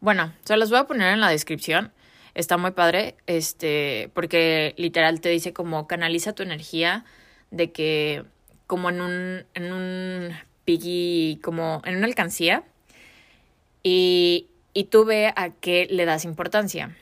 bueno, 0.00 0.32
se 0.44 0.56
los 0.56 0.70
voy 0.70 0.78
a 0.78 0.84
poner 0.84 1.12
en 1.12 1.20
la 1.20 1.30
descripción. 1.30 1.92
Está 2.34 2.56
muy 2.56 2.70
padre, 2.70 3.16
este, 3.26 4.10
porque 4.14 4.74
literal 4.76 5.20
te 5.20 5.28
dice 5.28 5.52
como 5.52 5.88
canaliza 5.88 6.34
tu 6.34 6.42
energía 6.42 7.04
de 7.50 7.72
que 7.72 8.24
como 8.68 8.90
en 8.90 9.00
un, 9.00 9.46
en 9.54 9.72
un 9.72 10.36
piggy, 10.64 11.40
como 11.42 11.82
en 11.84 11.96
una 11.96 12.06
alcancía, 12.06 12.62
y, 13.82 14.48
y 14.74 14.84
tú 14.84 15.04
ve 15.04 15.32
a 15.34 15.50
qué 15.50 15.88
le 15.90 16.04
das 16.04 16.24
importancia. 16.24 16.94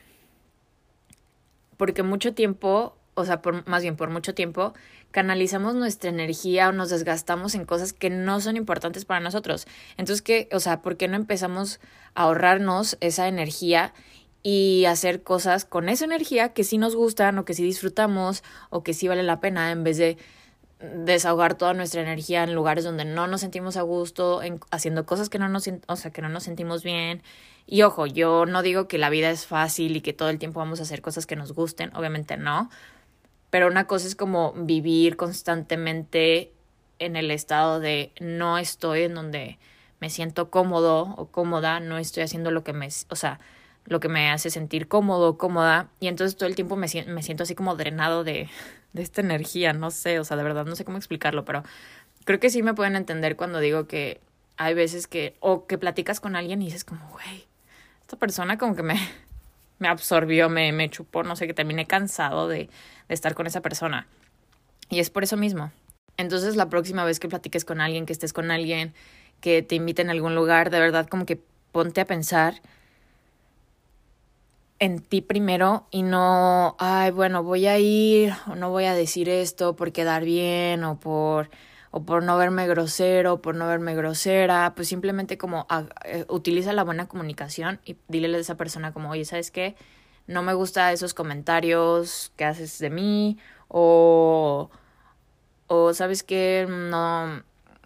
Porque 1.75 2.01
mucho 2.01 2.33
tiempo, 2.33 2.96
o 3.17 3.25
sea, 3.25 3.41
por, 3.41 3.67
más 3.67 3.81
bien 3.81 3.95
por 3.95 4.11
mucho 4.11 4.35
tiempo, 4.35 4.73
canalizamos 5.11 5.73
nuestra 5.73 6.09
energía 6.11 6.69
o 6.69 6.71
nos 6.71 6.91
desgastamos 6.91 7.55
en 7.55 7.65
cosas 7.65 7.91
que 7.91 8.11
no 8.11 8.39
son 8.39 8.57
importantes 8.57 9.05
para 9.05 9.19
nosotros. 9.19 9.67
Entonces, 9.97 10.21
¿qué? 10.21 10.47
O 10.53 10.59
sea, 10.59 10.81
¿por 10.81 10.97
qué 10.97 11.07
no 11.07 11.15
empezamos 11.15 11.79
a 12.13 12.23
ahorrarnos 12.23 12.97
esa 13.01 13.27
energía 13.27 13.93
y 14.43 14.85
hacer 14.85 15.23
cosas 15.23 15.65
con 15.65 15.89
esa 15.89 16.05
energía 16.05 16.53
que 16.53 16.63
sí 16.63 16.77
nos 16.77 16.95
gustan 16.95 17.39
o 17.39 17.43
que 17.43 17.55
sí 17.55 17.63
disfrutamos 17.63 18.43
o 18.69 18.83
que 18.83 18.93
sí 18.93 19.07
vale 19.07 19.23
la 19.23 19.39
pena 19.39 19.71
en 19.71 19.83
vez 19.83 19.97
de 19.97 20.17
desahogar 20.79 21.55
toda 21.55 21.73
nuestra 21.73 22.01
energía 22.01 22.43
en 22.43 22.53
lugares 22.53 22.83
donde 22.83 23.03
no 23.03 23.25
nos 23.25 23.41
sentimos 23.41 23.77
a 23.77 23.81
gusto, 23.81 24.43
en, 24.43 24.59
haciendo 24.69 25.05
cosas 25.07 25.29
que 25.29 25.39
no 25.39 25.49
nos, 25.49 25.67
o 25.87 25.95
sea, 25.95 26.11
que 26.11 26.21
no 26.21 26.29
nos 26.29 26.43
sentimos 26.43 26.83
bien. 26.83 27.23
Y 27.65 27.81
ojo, 27.81 28.05
yo 28.05 28.45
no 28.45 28.61
digo 28.61 28.87
que 28.87 28.97
la 28.97 29.09
vida 29.09 29.31
es 29.31 29.45
fácil 29.45 29.95
y 29.95 30.01
que 30.01 30.13
todo 30.13 30.29
el 30.29 30.39
tiempo 30.39 30.59
vamos 30.59 30.79
a 30.79 30.83
hacer 30.83 31.01
cosas 31.01 31.25
que 31.25 31.35
nos 31.35 31.53
gusten, 31.53 31.93
obviamente 31.95 32.37
no, 32.37 32.69
pero 33.49 33.67
una 33.67 33.87
cosa 33.87 34.07
es 34.07 34.15
como 34.15 34.53
vivir 34.53 35.17
constantemente 35.17 36.51
en 36.99 37.15
el 37.15 37.31
estado 37.31 37.79
de 37.79 38.11
no 38.19 38.57
estoy 38.57 39.03
en 39.03 39.15
donde 39.15 39.59
me 39.99 40.09
siento 40.09 40.49
cómodo 40.49 41.15
o 41.17 41.27
cómoda, 41.27 41.79
no 41.79 41.97
estoy 41.97 42.23
haciendo 42.23 42.51
lo 42.51 42.63
que 42.63 42.73
me, 42.73 42.89
o 43.09 43.15
sea, 43.15 43.39
lo 43.85 43.99
que 43.99 44.09
me 44.09 44.29
hace 44.29 44.49
sentir 44.49 44.87
cómodo, 44.87 45.37
cómoda, 45.37 45.89
y 45.99 46.07
entonces 46.07 46.35
todo 46.35 46.47
el 46.49 46.55
tiempo 46.55 46.75
me, 46.75 46.87
me 47.07 47.23
siento 47.23 47.43
así 47.43 47.55
como 47.55 47.75
drenado 47.75 48.23
de, 48.23 48.49
de 48.93 49.01
esta 49.01 49.21
energía, 49.21 49.73
no 49.73 49.91
sé, 49.91 50.19
o 50.19 50.23
sea, 50.23 50.37
de 50.37 50.43
verdad 50.43 50.65
no 50.65 50.75
sé 50.75 50.85
cómo 50.85 50.97
explicarlo, 50.97 51.45
pero 51.45 51.63
creo 52.25 52.39
que 52.39 52.49
sí 52.49 52.61
me 52.63 52.73
pueden 52.73 52.95
entender 52.95 53.35
cuando 53.35 53.59
digo 53.59 53.87
que 53.87 54.19
hay 54.57 54.73
veces 54.73 55.07
que, 55.07 55.35
o 55.39 55.67
que 55.67 55.77
platicas 55.77 56.19
con 56.19 56.35
alguien 56.35 56.61
y 56.61 56.65
dices 56.65 56.83
como, 56.83 57.07
güey, 57.09 57.47
esta 58.01 58.17
persona 58.17 58.57
como 58.57 58.75
que 58.75 58.83
me, 58.83 58.99
me 59.79 59.87
absorbió, 59.87 60.49
me, 60.49 60.71
me 60.71 60.89
chupó, 60.89 61.23
no 61.23 61.35
sé, 61.35 61.47
que 61.47 61.53
terminé 61.53 61.85
cansado 61.85 62.47
de, 62.47 62.69
de 63.07 63.13
estar 63.13 63.35
con 63.35 63.47
esa 63.47 63.61
persona. 63.61 64.07
Y 64.89 64.99
es 64.99 65.09
por 65.09 65.23
eso 65.23 65.37
mismo. 65.37 65.71
Entonces 66.17 66.55
la 66.55 66.69
próxima 66.69 67.05
vez 67.05 67.19
que 67.19 67.27
platiques 67.27 67.65
con 67.65 67.81
alguien, 67.81 68.05
que 68.05 68.13
estés 68.13 68.33
con 68.33 68.51
alguien, 68.51 68.93
que 69.41 69.61
te 69.61 69.75
inviten 69.75 70.09
a 70.09 70.13
algún 70.13 70.35
lugar, 70.35 70.69
de 70.69 70.79
verdad 70.79 71.07
como 71.07 71.25
que 71.25 71.39
ponte 71.71 72.01
a 72.01 72.05
pensar 72.05 72.61
en 74.79 74.99
ti 74.99 75.21
primero 75.21 75.87
y 75.91 76.03
no, 76.03 76.75
ay, 76.79 77.11
bueno, 77.11 77.43
voy 77.43 77.67
a 77.67 77.79
ir 77.79 78.33
o 78.47 78.55
no 78.55 78.69
voy 78.69 78.85
a 78.85 78.93
decir 78.93 79.29
esto 79.29 79.75
por 79.75 79.91
quedar 79.91 80.23
bien 80.23 80.83
o 80.83 80.99
por 80.99 81.49
o 81.97 82.05
por 82.05 82.23
no 82.23 82.37
verme 82.37 82.67
grosero, 82.67 83.41
por 83.41 83.55
no 83.55 83.67
verme 83.67 83.95
grosera, 83.95 84.73
pues 84.75 84.87
simplemente 84.87 85.37
como 85.39 85.65
eh, 86.05 86.25
utiliza 86.29 86.73
la 86.73 86.83
buena 86.83 87.07
comunicación 87.07 87.79
y 87.85 87.97
dile 88.07 88.35
a 88.37 88.39
esa 88.39 88.55
persona 88.55 88.93
como, 88.93 89.09
oye, 89.09 89.25
¿sabes 89.25 89.49
qué? 89.49 89.75
No 90.27 90.43
me 90.43 90.53
gusta 90.53 90.91
esos 90.91 91.13
comentarios 91.15 92.31
que 92.35 92.45
haces 92.45 92.77
de 92.79 92.91
mí 92.91 93.37
o 93.67 94.69
o 95.67 95.93
sabes 95.93 96.23
qué, 96.23 96.67
no, 96.69 97.43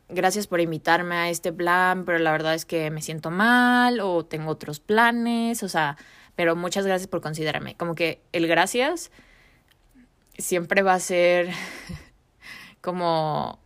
gracias 0.09 0.47
por 0.47 0.59
invitarme 0.59 1.15
a 1.15 1.29
este 1.29 1.53
plan, 1.53 2.03
pero 2.05 2.19
la 2.19 2.31
verdad 2.31 2.53
es 2.53 2.65
que 2.65 2.91
me 2.91 3.01
siento 3.01 3.31
mal 3.31 4.01
o 4.01 4.25
tengo 4.25 4.51
otros 4.51 4.81
planes, 4.81 5.63
o 5.63 5.69
sea, 5.69 5.97
pero 6.35 6.55
muchas 6.57 6.85
gracias 6.85 7.07
por 7.07 7.21
considerarme. 7.21 7.75
Como 7.75 7.95
que 7.95 8.21
el 8.33 8.47
gracias 8.47 9.11
siempre 10.37 10.81
va 10.81 10.95
a 10.95 10.99
ser 10.99 11.49
como 12.81 13.61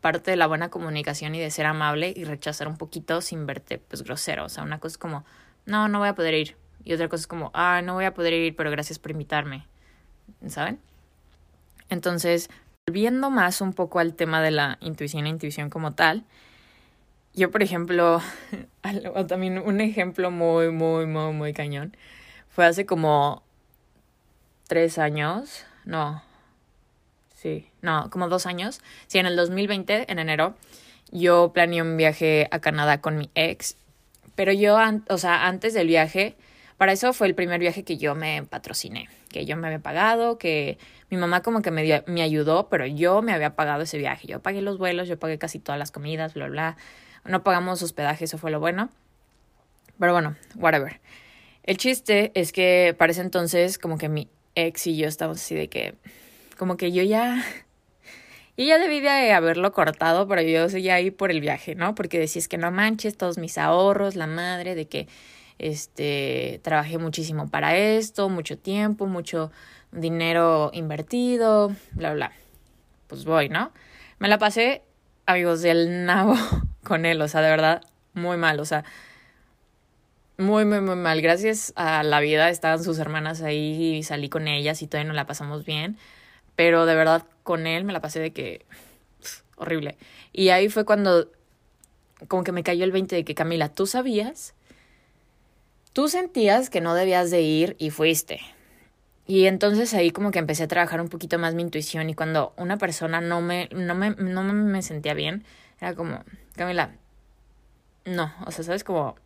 parte 0.00 0.30
de 0.30 0.36
la 0.36 0.46
buena 0.46 0.68
comunicación 0.68 1.34
y 1.34 1.40
de 1.40 1.50
ser 1.50 1.66
amable 1.66 2.12
y 2.14 2.24
rechazar 2.24 2.68
un 2.68 2.76
poquito 2.76 3.20
sin 3.20 3.46
verte 3.46 3.78
pues 3.78 4.02
grosero. 4.02 4.44
O 4.44 4.48
sea, 4.48 4.62
una 4.62 4.78
cosa 4.78 4.94
es 4.94 4.98
como, 4.98 5.24
no, 5.66 5.88
no 5.88 5.98
voy 5.98 6.08
a 6.08 6.14
poder 6.14 6.34
ir. 6.34 6.56
Y 6.84 6.92
otra 6.92 7.08
cosa 7.08 7.22
es 7.22 7.26
como, 7.26 7.50
ah, 7.54 7.82
no 7.82 7.94
voy 7.94 8.04
a 8.04 8.14
poder 8.14 8.32
ir, 8.32 8.56
pero 8.56 8.70
gracias 8.70 8.98
por 8.98 9.10
invitarme. 9.10 9.66
¿Saben? 10.46 10.78
Entonces, 11.88 12.48
Volviendo 12.90 13.30
más 13.30 13.60
un 13.60 13.72
poco 13.72 14.00
al 14.00 14.14
tema 14.14 14.42
de 14.42 14.50
la 14.50 14.76
intuición 14.80 15.26
e 15.26 15.28
intuición 15.28 15.70
como 15.70 15.92
tal, 15.92 16.24
yo, 17.34 17.52
por 17.52 17.62
ejemplo, 17.62 18.20
también 19.28 19.60
un 19.60 19.80
ejemplo 19.80 20.32
muy, 20.32 20.72
muy, 20.72 21.06
muy, 21.06 21.32
muy 21.32 21.52
cañón, 21.52 21.96
fue 22.48 22.66
hace 22.66 22.86
como 22.86 23.44
tres 24.66 24.98
años, 24.98 25.64
no, 25.84 26.20
sí, 27.40 27.66
no, 27.80 28.10
como 28.10 28.28
dos 28.28 28.46
años, 28.46 28.80
sí, 29.06 29.18
en 29.18 29.26
el 29.26 29.36
2020, 29.36 30.10
en 30.10 30.18
enero, 30.18 30.54
yo 31.10 31.52
planeé 31.52 31.82
un 31.82 31.96
viaje 31.96 32.48
a 32.50 32.60
Canadá 32.60 33.00
con 33.00 33.16
mi 33.16 33.30
ex, 33.34 33.76
pero 34.34 34.52
yo, 34.52 34.78
o 35.08 35.18
sea, 35.18 35.46
antes 35.46 35.74
del 35.74 35.86
viaje, 35.86 36.36
para 36.76 36.92
eso 36.92 37.12
fue 37.12 37.26
el 37.26 37.34
primer 37.34 37.60
viaje 37.60 37.82
que 37.82 37.96
yo 37.96 38.14
me 38.14 38.42
patrociné, 38.42 39.08
que 39.28 39.44
yo 39.44 39.56
me 39.56 39.66
había 39.66 39.80
pagado, 39.80 40.38
que 40.38 40.78
mi 41.10 41.16
mamá 41.16 41.42
como 41.42 41.62
que 41.62 41.70
me, 41.70 42.02
me 42.06 42.22
ayudó, 42.22 42.68
pero 42.68 42.86
yo 42.86 43.20
me 43.20 43.32
había 43.32 43.54
pagado 43.54 43.82
ese 43.82 43.98
viaje. 43.98 44.26
Yo 44.26 44.40
pagué 44.40 44.62
los 44.62 44.78
vuelos, 44.78 45.08
yo 45.08 45.18
pagué 45.18 45.36
casi 45.36 45.58
todas 45.58 45.78
las 45.78 45.90
comidas, 45.90 46.32
bla, 46.34 46.48
bla. 46.48 46.76
No 47.24 47.42
pagamos 47.42 47.82
hospedaje, 47.82 48.24
eso 48.24 48.38
fue 48.38 48.50
lo 48.50 48.60
bueno. 48.60 48.88
Pero 49.98 50.12
bueno, 50.12 50.36
whatever. 50.56 51.00
El 51.64 51.76
chiste 51.76 52.32
es 52.34 52.52
que 52.52 52.94
para 52.96 53.12
ese 53.12 53.20
entonces 53.20 53.76
como 53.76 53.98
que 53.98 54.08
mi 54.08 54.28
ex 54.54 54.86
y 54.86 54.96
yo 54.96 55.06
estábamos 55.06 55.38
así 55.38 55.54
de 55.54 55.68
que, 55.68 55.96
como 56.60 56.76
que 56.76 56.92
yo 56.92 57.02
ya, 57.02 57.42
yo 58.58 58.64
ya 58.66 58.78
debí 58.78 59.00
de 59.00 59.32
haberlo 59.32 59.72
cortado, 59.72 60.28
pero 60.28 60.42
yo 60.42 60.68
seguía 60.68 60.96
ahí 60.96 61.10
por 61.10 61.30
el 61.30 61.40
viaje, 61.40 61.74
¿no? 61.74 61.94
Porque 61.94 62.18
decís 62.18 62.48
que 62.48 62.58
no 62.58 62.70
manches 62.70 63.16
todos 63.16 63.38
mis 63.38 63.56
ahorros, 63.56 64.14
la 64.14 64.26
madre, 64.26 64.74
de 64.74 64.86
que, 64.86 65.08
este, 65.58 66.60
trabajé 66.62 66.98
muchísimo 66.98 67.48
para 67.48 67.78
esto, 67.78 68.28
mucho 68.28 68.58
tiempo, 68.58 69.06
mucho 69.06 69.50
dinero 69.90 70.70
invertido, 70.74 71.74
bla, 71.92 72.12
bla. 72.12 72.32
Pues 73.06 73.24
voy, 73.24 73.48
¿no? 73.48 73.72
Me 74.18 74.28
la 74.28 74.36
pasé, 74.36 74.82
amigos, 75.24 75.62
del 75.62 76.04
nabo 76.04 76.34
con 76.84 77.06
él, 77.06 77.22
o 77.22 77.28
sea, 77.28 77.40
de 77.40 77.48
verdad, 77.48 77.80
muy 78.12 78.36
mal, 78.36 78.60
o 78.60 78.66
sea, 78.66 78.84
muy, 80.36 80.66
muy, 80.66 80.82
muy 80.82 80.96
mal. 80.96 81.22
Gracias 81.22 81.72
a 81.76 82.02
la 82.02 82.20
vida 82.20 82.50
estaban 82.50 82.84
sus 82.84 82.98
hermanas 82.98 83.40
ahí 83.40 83.96
y 83.96 84.02
salí 84.02 84.28
con 84.28 84.46
ellas 84.46 84.82
y 84.82 84.86
todavía 84.86 85.08
no 85.08 85.14
la 85.14 85.26
pasamos 85.26 85.64
bien, 85.64 85.96
pero 86.60 86.84
de 86.84 86.94
verdad 86.94 87.24
con 87.42 87.66
él 87.66 87.84
me 87.84 87.94
la 87.94 88.02
pasé 88.02 88.20
de 88.20 88.32
que 88.34 88.66
horrible. 89.56 89.96
Y 90.30 90.50
ahí 90.50 90.68
fue 90.68 90.84
cuando 90.84 91.30
como 92.28 92.44
que 92.44 92.52
me 92.52 92.62
cayó 92.62 92.84
el 92.84 92.92
20 92.92 93.16
de 93.16 93.24
que 93.24 93.34
Camila, 93.34 93.70
tú 93.70 93.86
sabías, 93.86 94.52
tú 95.94 96.08
sentías 96.08 96.68
que 96.68 96.82
no 96.82 96.94
debías 96.94 97.30
de 97.30 97.40
ir 97.40 97.76
y 97.78 97.88
fuiste. 97.88 98.42
Y 99.26 99.46
entonces 99.46 99.94
ahí 99.94 100.10
como 100.10 100.32
que 100.32 100.38
empecé 100.38 100.64
a 100.64 100.68
trabajar 100.68 101.00
un 101.00 101.08
poquito 101.08 101.38
más 101.38 101.54
mi 101.54 101.62
intuición 101.62 102.10
y 102.10 102.14
cuando 102.14 102.52
una 102.58 102.76
persona 102.76 103.22
no 103.22 103.40
me, 103.40 103.70
no 103.72 103.94
me, 103.94 104.10
no 104.10 104.42
me 104.42 104.82
sentía 104.82 105.14
bien, 105.14 105.46
era 105.80 105.94
como, 105.94 106.24
Camila, 106.56 106.90
no, 108.04 108.34
o 108.44 108.50
sea, 108.50 108.64
¿sabes? 108.66 108.84
Como, 108.84 109.16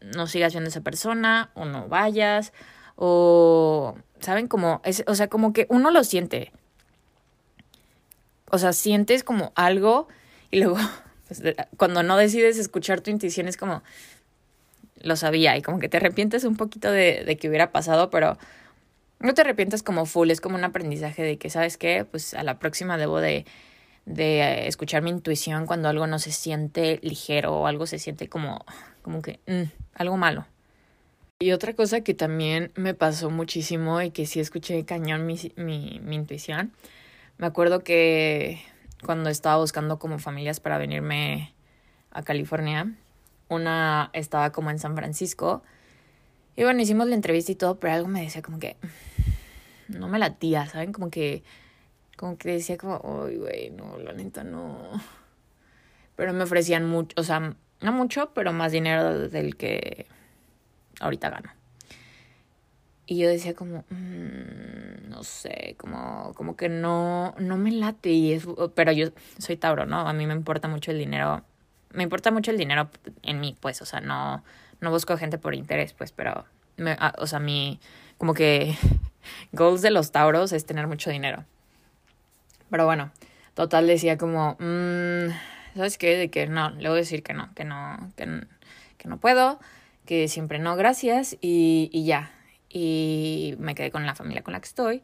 no 0.00 0.26
sigas 0.26 0.54
viendo 0.54 0.70
esa 0.70 0.80
persona 0.80 1.52
o 1.54 1.66
no 1.66 1.86
vayas 1.86 2.52
o, 2.96 3.96
¿saben? 4.20 4.48
Como, 4.48 4.80
es, 4.84 5.04
o 5.06 5.14
sea, 5.14 5.28
como 5.28 5.52
que 5.52 5.66
uno 5.68 5.90
lo 5.90 6.02
siente. 6.04 6.52
O 8.50 8.58
sea, 8.58 8.72
sientes 8.72 9.22
como 9.22 9.52
algo 9.54 10.08
y 10.50 10.58
luego, 10.58 10.76
pues, 11.28 11.42
cuando 11.76 12.02
no 12.02 12.16
decides 12.16 12.58
escuchar 12.58 13.00
tu 13.00 13.10
intuición 13.10 13.48
es 13.48 13.56
como, 13.56 13.82
lo 15.00 15.16
sabía 15.16 15.56
y 15.56 15.62
como 15.62 15.78
que 15.78 15.88
te 15.88 15.98
arrepientes 15.98 16.44
un 16.44 16.56
poquito 16.56 16.90
de, 16.90 17.36
que 17.40 17.48
hubiera 17.48 17.70
pasado, 17.70 18.10
pero 18.10 18.38
no 19.20 19.34
te 19.34 19.42
arrepientas 19.42 19.82
como 19.82 20.06
full, 20.06 20.30
es 20.30 20.40
como 20.40 20.56
un 20.56 20.64
aprendizaje 20.64 21.22
de 21.22 21.38
que, 21.38 21.50
¿sabes 21.50 21.76
qué? 21.76 22.04
Pues 22.04 22.34
a 22.34 22.42
la 22.42 22.58
próxima 22.58 22.96
debo 22.96 23.20
de, 23.20 23.46
de 24.04 24.40
eh, 24.40 24.68
escuchar 24.68 25.02
mi 25.02 25.10
intuición 25.10 25.66
cuando 25.66 25.88
algo 25.88 26.06
no 26.06 26.18
se 26.18 26.32
siente 26.32 26.98
ligero 27.02 27.54
o 27.54 27.66
algo 27.66 27.86
se 27.86 27.98
siente 27.98 28.28
como, 28.28 28.64
como 29.02 29.22
que, 29.22 29.40
mm, 29.46 29.70
algo 29.94 30.16
malo. 30.16 30.46
Y 31.38 31.52
otra 31.52 31.74
cosa 31.74 32.00
que 32.00 32.14
también 32.14 32.72
me 32.76 32.94
pasó 32.94 33.28
muchísimo 33.28 34.00
y 34.00 34.10
que 34.10 34.24
sí 34.24 34.40
escuché 34.40 34.86
cañón 34.86 35.26
mi, 35.26 35.38
mi, 35.56 36.00
intuición, 36.14 36.72
me 37.36 37.46
acuerdo 37.46 37.80
que 37.84 38.62
cuando 39.04 39.28
estaba 39.28 39.58
buscando 39.58 39.98
como 39.98 40.18
familias 40.18 40.60
para 40.60 40.78
venirme 40.78 41.54
a 42.10 42.22
California, 42.22 42.94
una 43.50 44.08
estaba 44.14 44.50
como 44.50 44.70
en 44.70 44.78
San 44.78 44.96
Francisco 44.96 45.62
y 46.56 46.62
bueno, 46.64 46.80
hicimos 46.80 47.06
la 47.06 47.14
entrevista 47.14 47.52
y 47.52 47.56
todo, 47.56 47.78
pero 47.78 47.92
algo 47.92 48.08
me 48.08 48.22
decía 48.22 48.40
como 48.40 48.58
que 48.58 48.78
no 49.88 50.08
me 50.08 50.18
latía, 50.18 50.64
¿saben? 50.64 50.94
Como 50.94 51.10
que 51.10 51.42
como 52.16 52.38
que 52.38 52.52
decía 52.52 52.78
como, 52.78 53.26
"Ay, 53.26 53.36
güey, 53.36 53.70
no, 53.72 53.98
la 53.98 54.14
neta 54.14 54.42
no." 54.42 54.90
Pero 56.16 56.32
me 56.32 56.44
ofrecían 56.44 56.86
mucho, 56.88 57.14
o 57.20 57.24
sea, 57.24 57.56
no 57.82 57.92
mucho, 57.92 58.32
pero 58.34 58.54
más 58.54 58.72
dinero 58.72 59.28
del 59.28 59.56
que 59.56 60.06
ahorita 61.00 61.30
gano. 61.30 61.50
Y 63.06 63.18
yo 63.18 63.28
decía 63.28 63.54
como, 63.54 63.84
mm, 63.88 65.08
no 65.08 65.22
sé, 65.22 65.76
como, 65.78 66.34
como 66.34 66.56
que 66.56 66.68
no, 66.68 67.34
no 67.38 67.56
me 67.56 67.70
late. 67.70 68.10
Y 68.10 68.32
es, 68.32 68.46
pero 68.74 68.90
yo 68.90 69.08
soy 69.38 69.56
Tauro, 69.56 69.86
¿no? 69.86 70.00
A 70.00 70.12
mí 70.12 70.26
me 70.26 70.34
importa 70.34 70.66
mucho 70.66 70.90
el 70.90 70.98
dinero. 70.98 71.44
Me 71.92 72.02
importa 72.02 72.32
mucho 72.32 72.50
el 72.50 72.58
dinero 72.58 72.90
en 73.22 73.40
mí, 73.40 73.56
pues, 73.60 73.80
o 73.80 73.86
sea, 73.86 74.00
no, 74.00 74.42
no 74.80 74.90
busco 74.90 75.16
gente 75.16 75.38
por 75.38 75.54
interés, 75.54 75.92
pues, 75.92 76.10
pero, 76.10 76.44
me, 76.76 76.96
ah, 76.98 77.14
o 77.18 77.26
sea, 77.28 77.38
mi, 77.38 77.80
como 78.18 78.34
que 78.34 78.76
goals 79.52 79.82
de 79.82 79.90
los 79.90 80.10
Tauros 80.10 80.52
es 80.52 80.66
tener 80.66 80.88
mucho 80.88 81.10
dinero. 81.10 81.44
Pero 82.70 82.86
bueno, 82.86 83.12
total 83.54 83.86
decía 83.86 84.18
como, 84.18 84.56
mmm, 84.58 85.28
¿sabes 85.76 85.96
qué? 85.96 86.16
De 86.16 86.28
que 86.28 86.48
no, 86.48 86.70
le 86.70 86.88
voy 86.88 86.98
a 86.98 87.00
decir 87.00 87.22
que 87.22 87.34
no, 87.34 87.54
que 87.54 87.64
no, 87.64 88.12
que 88.16 89.08
no 89.08 89.16
puedo, 89.18 89.60
que 90.06 90.28
siempre 90.28 90.58
no, 90.58 90.76
gracias, 90.76 91.36
y, 91.40 91.90
y 91.92 92.04
ya. 92.04 92.32
Y 92.70 93.54
me 93.58 93.74
quedé 93.74 93.90
con 93.90 94.06
la 94.06 94.14
familia 94.14 94.42
con 94.42 94.52
la 94.52 94.60
que 94.60 94.66
estoy. 94.66 95.02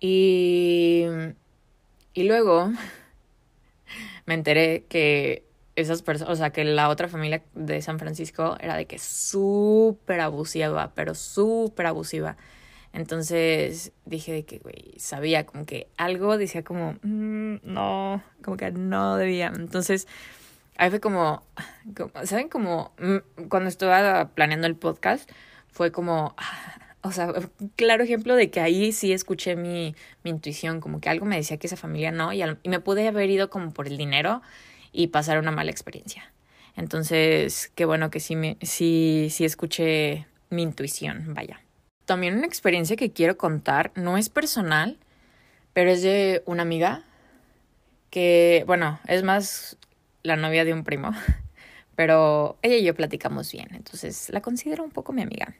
Y, 0.00 1.04
y 2.14 2.22
luego 2.24 2.72
me 4.26 4.34
enteré 4.34 4.84
que 4.88 5.44
esas 5.76 6.02
personas, 6.02 6.32
o 6.32 6.36
sea, 6.36 6.50
que 6.50 6.64
la 6.64 6.88
otra 6.88 7.08
familia 7.08 7.42
de 7.54 7.82
San 7.82 7.98
Francisco 7.98 8.56
era 8.60 8.76
de 8.76 8.86
que 8.86 8.98
súper 8.98 10.20
abusiva, 10.20 10.92
pero 10.94 11.14
súper 11.14 11.86
abusiva. 11.86 12.36
Entonces 12.92 13.92
dije 14.04 14.32
de 14.32 14.44
que, 14.44 14.60
sabía 14.98 15.46
como 15.46 15.64
que 15.64 15.88
algo 15.96 16.36
decía 16.38 16.64
como, 16.64 16.94
mm, 17.02 17.58
no, 17.62 18.22
como 18.42 18.56
que 18.56 18.70
no 18.72 19.16
debía. 19.16 19.52
Entonces, 19.54 20.08
ahí 20.80 20.90
fue 20.90 21.00
como, 21.00 21.42
¿saben? 22.24 22.48
Como 22.48 22.92
mm, 22.98 23.44
cuando 23.48 23.68
estaba 23.68 24.30
planeando 24.30 24.66
el 24.66 24.74
podcast, 24.74 25.30
fue 25.68 25.92
como, 25.92 26.34
o 27.02 27.12
sea, 27.12 27.32
claro 27.76 28.02
ejemplo 28.02 28.34
de 28.34 28.50
que 28.50 28.60
ahí 28.60 28.92
sí 28.92 29.12
escuché 29.12 29.54
mi, 29.54 29.94
mi 30.24 30.30
intuición, 30.30 30.80
como 30.80 31.00
que 31.00 31.08
algo 31.08 31.26
me 31.26 31.36
decía 31.36 31.58
que 31.58 31.66
esa 31.66 31.76
familia 31.76 32.10
no, 32.10 32.32
y, 32.32 32.42
y 32.42 32.68
me 32.68 32.80
pude 32.80 33.06
haber 33.06 33.30
ido 33.30 33.50
como 33.50 33.72
por 33.72 33.86
el 33.86 33.96
dinero 33.96 34.42
y 34.90 35.08
pasar 35.08 35.38
una 35.38 35.52
mala 35.52 35.70
experiencia. 35.70 36.32
Entonces, 36.76 37.70
qué 37.74 37.84
bueno 37.84 38.10
que 38.10 38.20
sí, 38.20 38.34
me, 38.34 38.56
sí, 38.62 39.28
sí 39.30 39.44
escuché 39.44 40.26
mi 40.48 40.62
intuición, 40.62 41.34
vaya. 41.34 41.60
También 42.06 42.38
una 42.38 42.46
experiencia 42.46 42.96
que 42.96 43.12
quiero 43.12 43.36
contar, 43.36 43.92
no 43.94 44.16
es 44.16 44.30
personal, 44.30 44.98
pero 45.74 45.90
es 45.90 46.02
de 46.02 46.42
una 46.46 46.62
amiga 46.62 47.04
que, 48.10 48.64
bueno, 48.66 48.98
es 49.06 49.22
más 49.22 49.76
la 50.22 50.36
novia 50.36 50.64
de 50.64 50.72
un 50.72 50.84
primo, 50.84 51.10
pero 51.96 52.58
ella 52.62 52.76
y 52.76 52.84
yo 52.84 52.94
platicamos 52.94 53.52
bien, 53.52 53.68
entonces 53.72 54.30
la 54.30 54.40
considero 54.40 54.84
un 54.84 54.90
poco 54.90 55.12
mi 55.12 55.22
amiga. 55.22 55.54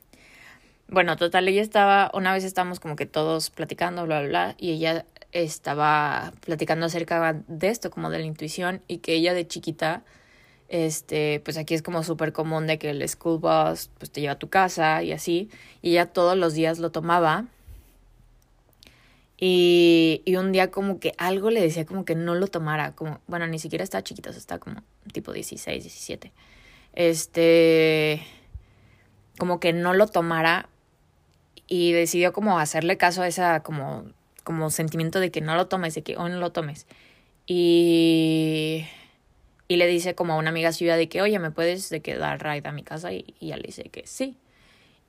Bueno, 0.88 1.16
total, 1.16 1.46
ella 1.46 1.62
estaba, 1.62 2.10
una 2.14 2.32
vez 2.32 2.42
estábamos 2.42 2.80
como 2.80 2.96
que 2.96 3.06
todos 3.06 3.50
platicando, 3.50 4.04
bla, 4.06 4.20
bla, 4.20 4.28
bla, 4.28 4.54
y 4.58 4.72
ella 4.72 5.06
estaba 5.30 6.32
platicando 6.44 6.86
acerca 6.86 7.40
de 7.46 7.68
esto, 7.68 7.90
como 7.90 8.10
de 8.10 8.18
la 8.18 8.24
intuición, 8.24 8.82
y 8.88 8.98
que 8.98 9.14
ella 9.14 9.32
de 9.32 9.46
chiquita, 9.46 10.02
este, 10.68 11.40
pues 11.44 11.56
aquí 11.58 11.74
es 11.74 11.82
como 11.82 12.02
súper 12.02 12.32
común 12.32 12.66
de 12.66 12.78
que 12.78 12.90
el 12.90 13.08
school 13.08 13.38
bus 13.38 13.90
pues 13.98 14.10
te 14.10 14.20
lleva 14.20 14.34
a 14.34 14.38
tu 14.38 14.48
casa 14.48 15.02
y 15.04 15.12
así, 15.12 15.48
y 15.82 15.90
ella 15.92 16.06
todos 16.06 16.36
los 16.36 16.54
días 16.54 16.80
lo 16.80 16.90
tomaba. 16.90 17.46
Y, 19.38 19.89
y 20.24 20.36
un 20.36 20.52
día 20.52 20.70
como 20.70 21.00
que 21.00 21.12
algo 21.18 21.50
le 21.50 21.60
decía 21.60 21.84
como 21.84 22.04
que 22.04 22.14
no 22.14 22.34
lo 22.34 22.46
tomara, 22.46 22.92
como, 22.94 23.20
bueno, 23.26 23.46
ni 23.46 23.58
siquiera 23.58 23.84
estaba 23.84 24.02
chiquita, 24.02 24.30
o 24.30 24.32
sea, 24.32 24.58
como 24.58 24.82
tipo 25.12 25.32
16, 25.32 25.82
17. 25.82 26.32
Este, 26.94 28.22
como 29.38 29.60
que 29.60 29.72
no 29.72 29.94
lo 29.94 30.06
tomara 30.06 30.68
y 31.66 31.92
decidió 31.92 32.32
como 32.32 32.58
hacerle 32.58 32.96
caso 32.96 33.22
a 33.22 33.28
esa 33.28 33.62
como, 33.62 34.04
como 34.44 34.70
sentimiento 34.70 35.20
de 35.20 35.30
que 35.30 35.40
no 35.40 35.54
lo 35.54 35.66
tomes, 35.68 35.94
de 35.94 36.02
que 36.02 36.16
hoy 36.16 36.30
no 36.30 36.38
lo 36.38 36.52
tomes. 36.52 36.86
Y, 37.46 38.86
y 39.68 39.76
le 39.76 39.86
dice 39.86 40.14
como 40.14 40.34
a 40.34 40.36
una 40.36 40.50
amiga 40.50 40.72
suya 40.72 40.96
de 40.96 41.08
que, 41.08 41.22
oye, 41.22 41.38
¿me 41.38 41.50
puedes 41.50 41.88
de 41.90 42.00
que 42.00 42.16
dar 42.16 42.42
ride 42.44 42.68
a 42.68 42.72
mi 42.72 42.82
casa? 42.82 43.12
Y, 43.12 43.34
y 43.38 43.46
ella 43.46 43.56
le 43.56 43.62
dice 43.64 43.84
que 43.84 44.06
sí. 44.06 44.36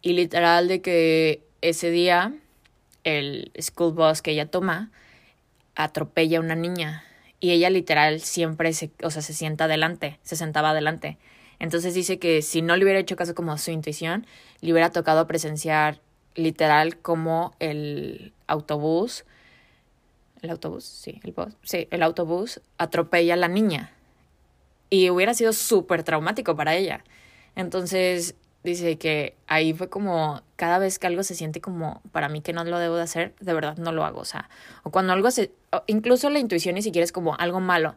Y 0.01 0.13
literal 0.13 0.67
de 0.67 0.81
que 0.81 1.43
ese 1.62 1.91
día 1.91 2.34
el 3.03 3.51
school 3.60 3.93
bus 3.93 4.22
que 4.22 4.31
ella 4.31 4.46
toma 4.46 4.91
atropella 5.75 6.38
a 6.38 6.41
una 6.41 6.55
niña 6.55 7.03
y 7.39 7.51
ella 7.51 7.70
literal 7.70 8.22
siempre 8.22 8.72
se, 8.74 8.91
o 9.03 9.10
sea, 9.10 9.22
se 9.22 9.34
sienta 9.34 9.65
adelante, 9.65 10.20
se 10.22 10.36
sentaba 10.36 10.70
adelante. 10.70 11.17
Entonces 11.60 11.93
dice 11.93 12.20
que 12.20 12.41
si 12.41 12.62
no 12.62 12.75
le 12.75 12.84
hubiera 12.84 13.00
hecho 13.00 13.15
caso 13.15 13.36
como 13.36 13.51
a 13.51 13.58
su 13.58 13.72
intuición, 13.72 14.25
le 14.62 14.72
hubiera 14.72 14.91
tocado 14.91 15.27
presenciar 15.27 16.00
literal 16.36 16.98
como 16.98 17.53
el 17.60 18.34
autobús, 18.48 19.25
el 20.41 20.51
autobús, 20.51 20.86
sí, 20.86 21.20
el 21.24 21.31
bus, 21.34 21.55
sí, 21.63 21.88
el 21.91 22.03
autobús 22.03 22.62
atropella 22.77 23.34
a 23.34 23.38
la 23.38 23.48
niña. 23.48 23.91
Y 24.89 25.10
hubiera 25.10 25.34
sido 25.34 25.53
súper 25.53 26.03
traumático 26.03 26.55
para 26.55 26.75
ella. 26.75 27.03
Entonces 27.55 28.36
dice 28.63 28.98
que 28.98 29.36
ahí 29.48 29.74
fue 29.74 29.89
como 29.89 30.41
cada 30.56 30.77
vez 30.77 31.00
que 31.00 31.08
algo 31.08 31.24
se 31.24 31.36
siente 31.36 31.62
como 31.62 32.01
para 32.12 32.30
mí 32.30 32.41
que 32.41 32.53
no 32.53 32.63
lo 32.63 32.77
debo 32.80 32.96
de 32.96 33.03
hacer, 33.03 33.34
de 33.39 33.53
verdad 33.53 33.77
no 33.77 33.91
lo 33.91 34.06
hago. 34.06 34.22
O 34.22 34.25
sea, 34.25 34.50
o 34.84 34.91
cuando 34.91 35.13
algo 35.13 35.32
se, 35.32 35.51
incluso 35.88 36.30
la 36.30 36.39
intuición 36.39 36.75
ni 36.75 36.82
siquiera 36.82 37.03
es 37.03 37.12
como 37.12 37.36
algo 37.38 37.60
malo. 37.60 37.96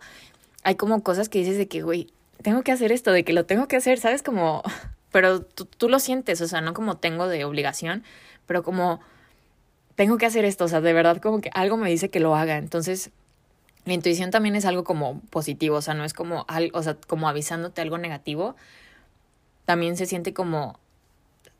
Hay 0.62 0.76
como 0.76 1.02
cosas 1.02 1.28
que 1.28 1.38
dices 1.38 1.58
de 1.58 1.68
que, 1.68 1.82
güey, 1.82 2.08
tengo 2.42 2.62
que 2.62 2.72
hacer 2.72 2.92
esto, 2.92 3.12
de 3.12 3.24
que 3.24 3.32
lo 3.32 3.44
tengo 3.46 3.68
que 3.68 3.76
hacer, 3.76 3.98
¿sabes? 3.98 4.22
Como 4.22 4.62
pero 5.12 5.42
tú, 5.42 5.66
tú 5.66 5.88
lo 5.88 5.98
sientes, 5.98 6.40
o 6.40 6.48
sea, 6.48 6.60
no 6.60 6.74
como 6.74 6.96
tengo 6.96 7.28
de 7.28 7.44
obligación, 7.44 8.02
pero 8.46 8.62
como 8.62 9.00
tengo 9.94 10.18
que 10.18 10.26
hacer 10.26 10.44
esto, 10.44 10.64
o 10.64 10.68
sea, 10.68 10.80
de 10.80 10.92
verdad 10.92 11.18
como 11.18 11.40
que 11.40 11.50
algo 11.54 11.76
me 11.76 11.88
dice 11.88 12.10
que 12.10 12.20
lo 12.20 12.34
haga. 12.34 12.56
Entonces, 12.56 13.10
la 13.84 13.92
intuición 13.92 14.30
también 14.30 14.56
es 14.56 14.64
algo 14.64 14.82
como 14.84 15.20
positivo, 15.30 15.76
o 15.76 15.82
sea, 15.82 15.94
no 15.94 16.04
es 16.04 16.14
como, 16.14 16.46
o 16.72 16.82
sea, 16.82 16.96
como 17.06 17.28
avisándote 17.28 17.80
algo 17.80 17.98
negativo. 17.98 18.56
También 19.64 19.96
se 19.96 20.06
siente 20.06 20.34
como, 20.34 20.78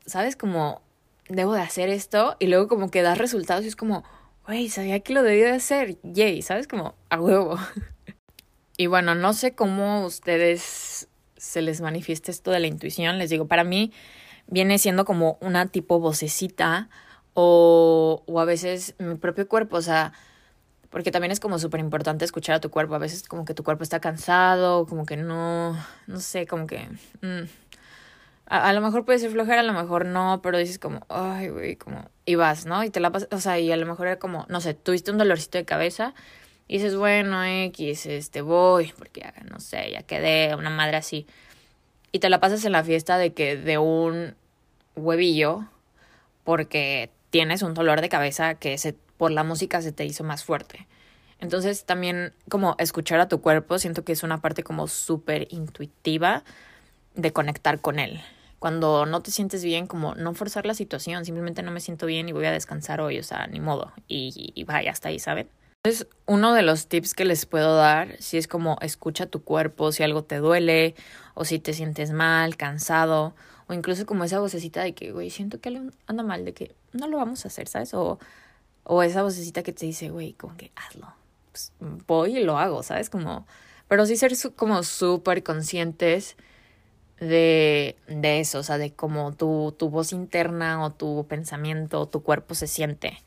¿sabes? 0.05 0.35
Como, 0.35 0.81
debo 1.27 1.53
de 1.53 1.61
hacer 1.61 1.89
esto 1.89 2.35
y 2.39 2.47
luego 2.47 2.67
como 2.67 2.91
que 2.91 3.01
das 3.01 3.17
resultados 3.17 3.65
y 3.65 3.67
es 3.67 3.75
como, 3.75 4.03
güey, 4.45 4.69
sabía 4.69 4.99
que 4.99 5.13
lo 5.13 5.23
debía 5.23 5.45
de 5.45 5.53
hacer, 5.53 5.97
yay, 6.03 6.41
¿sabes? 6.41 6.67
Como, 6.67 6.95
a 7.09 7.19
huevo. 7.19 7.57
y 8.77 8.87
bueno, 8.87 9.15
no 9.15 9.33
sé 9.33 9.55
cómo 9.55 10.05
ustedes 10.05 11.07
se 11.37 11.61
les 11.61 11.81
manifiesta 11.81 12.31
esto 12.31 12.51
de 12.51 12.59
la 12.59 12.67
intuición. 12.67 13.17
Les 13.17 13.29
digo, 13.29 13.47
para 13.47 13.63
mí 13.63 13.91
viene 14.47 14.77
siendo 14.77 15.05
como 15.05 15.37
una 15.41 15.67
tipo 15.67 15.99
vocecita 15.99 16.89
o, 17.33 18.23
o 18.25 18.39
a 18.39 18.45
veces 18.45 18.95
mi 18.99 19.15
propio 19.15 19.47
cuerpo, 19.47 19.77
o 19.77 19.81
sea, 19.81 20.13
porque 20.95 21.11
también 21.11 21.31
es 21.31 21.41
como 21.41 21.59
súper 21.59 21.81
importante 21.81 22.23
escuchar 22.23 22.55
a 22.55 22.61
tu 22.61 22.69
cuerpo. 22.69 22.95
A 22.95 22.99
veces 22.99 23.27
como 23.27 23.43
que 23.43 23.53
tu 23.53 23.65
cuerpo 23.65 23.83
está 23.83 23.99
cansado, 23.99 24.85
como 24.85 25.05
que 25.05 25.17
no, 25.17 25.77
no 26.07 26.19
sé, 26.21 26.47
como 26.47 26.67
que... 26.67 26.87
Mm, 27.21 27.49
a, 28.47 28.69
a, 28.69 28.73
lo 28.73 28.81
mejor 28.81 29.05
puede 29.05 29.19
ser 29.19 29.31
flojera, 29.31 29.61
a 29.61 29.63
lo 29.63 29.73
mejor 29.73 30.05
no, 30.05 30.41
pero 30.43 30.57
dices 30.57 30.79
como, 30.79 31.05
ay, 31.09 31.49
güey, 31.49 31.75
como... 31.75 32.09
Y 32.25 32.35
vas, 32.35 32.65
¿no? 32.65 32.83
Y 32.83 32.89
te 32.89 32.99
la 32.99 33.11
pasas, 33.11 33.29
o 33.31 33.39
sea, 33.39 33.59
y 33.59 33.71
a 33.71 33.77
lo 33.77 33.85
mejor 33.85 34.07
era 34.07 34.19
como, 34.19 34.45
no 34.49 34.61
sé, 34.61 34.73
tuviste 34.73 35.11
un 35.11 35.17
dolorcito 35.17 35.57
de 35.57 35.65
cabeza 35.65 36.13
y 36.67 36.77
dices, 36.77 36.95
bueno, 36.95 37.43
X, 37.43 38.05
este, 38.07 38.41
voy, 38.41 38.93
porque 38.97 39.31
no 39.51 39.59
sé, 39.59 39.91
ya 39.91 40.01
quedé, 40.01 40.55
una 40.55 40.69
madre 40.69 40.97
así. 40.97 41.27
Y 42.11 42.19
te 42.19 42.29
la 42.29 42.39
pasas 42.39 42.65
en 42.65 42.71
la 42.71 42.83
fiesta 42.83 43.17
de 43.17 43.33
que 43.33 43.55
de 43.55 43.77
un 43.77 44.35
huevillo, 44.95 45.65
porque 46.43 47.11
tienes 47.29 47.61
un 47.61 47.73
dolor 47.73 48.01
de 48.01 48.09
cabeza 48.09 48.55
que 48.55 48.77
se, 48.77 48.93
por 49.17 49.31
la 49.31 49.43
música 49.43 49.81
se 49.81 49.91
te 49.91 50.05
hizo 50.05 50.23
más 50.23 50.43
fuerte. 50.43 50.87
Entonces 51.39 51.85
también 51.85 52.33
como 52.49 52.75
escuchar 52.79 53.19
a 53.19 53.27
tu 53.27 53.41
cuerpo, 53.41 53.77
siento 53.77 54.03
que 54.03 54.13
es 54.13 54.23
una 54.23 54.41
parte 54.41 54.63
como 54.63 54.87
súper 54.87 55.47
intuitiva 55.51 56.43
de 57.15 57.33
conectar 57.33 57.81
con 57.81 57.99
él. 57.99 58.21
Cuando 58.59 59.05
no 59.05 59.21
te 59.21 59.31
sientes 59.31 59.63
bien, 59.63 59.85
como 59.85 60.15
no 60.15 60.33
forzar 60.33 60.65
la 60.65 60.73
situación, 60.73 61.25
simplemente 61.25 61.61
no 61.61 61.71
me 61.71 61.81
siento 61.81 62.05
bien 62.05 62.29
y 62.29 62.31
voy 62.31 62.45
a 62.45 62.51
descansar 62.51 63.01
hoy, 63.01 63.19
o 63.19 63.23
sea, 63.23 63.47
ni 63.47 63.59
modo. 63.59 63.91
Y, 64.07 64.63
vaya, 64.65 64.91
hasta 64.91 65.09
ahí, 65.09 65.19
¿saben? 65.19 65.49
Entonces, 65.83 66.07
uno 66.25 66.53
de 66.53 66.63
los 66.63 66.87
tips 66.87 67.13
que 67.13 67.25
les 67.25 67.45
puedo 67.45 67.75
dar, 67.75 68.15
si 68.19 68.37
es 68.37 68.47
como 68.47 68.77
escucha 68.81 69.27
tu 69.27 69.43
cuerpo, 69.43 69.91
si 69.91 70.01
algo 70.01 70.23
te 70.23 70.37
duele, 70.37 70.95
o 71.35 71.45
si 71.45 71.59
te 71.59 71.73
sientes 71.73 72.11
mal, 72.11 72.57
cansado, 72.57 73.35
o 73.67 73.73
incluso 73.73 74.05
como 74.07 74.23
esa 74.23 74.39
vocecita 74.39 74.81
de 74.81 74.93
que, 74.95 75.11
güey, 75.11 75.29
siento 75.29 75.59
que 75.59 75.69
algo 75.69 75.91
anda 76.07 76.23
mal, 76.23 76.43
de 76.43 76.53
que 76.53 76.75
no 76.91 77.07
lo 77.07 77.17
vamos 77.17 77.45
a 77.45 77.49
hacer, 77.49 77.67
¿sabes? 77.67 77.93
O, 77.93 78.17
o 78.83 79.03
esa 79.03 79.21
vocecita 79.21 79.61
que 79.61 79.73
te 79.73 79.85
dice, 79.85 80.09
güey, 80.09 80.33
como 80.33 80.57
que 80.57 80.71
hazlo. 80.75 81.13
Pues 81.51 81.71
voy 82.07 82.37
y 82.37 82.43
lo 82.43 82.57
hago, 82.57 82.81
¿sabes? 82.81 83.11
Como, 83.11 83.45
pero 83.87 84.07
sí 84.07 84.17
ser 84.17 84.33
como 84.55 84.81
súper 84.81 85.43
conscientes 85.43 86.35
de, 87.19 87.95
de 88.07 88.39
eso, 88.39 88.59
o 88.59 88.63
sea, 88.63 88.77
de 88.77 88.93
cómo 88.93 89.33
tu, 89.33 89.73
tu 89.77 89.89
voz 89.89 90.11
interna 90.11 90.83
o 90.83 90.91
tu 90.91 91.25
pensamiento 91.27 92.01
o 92.01 92.07
tu 92.07 92.23
cuerpo 92.23 92.55
se 92.55 92.67
siente 92.67 93.17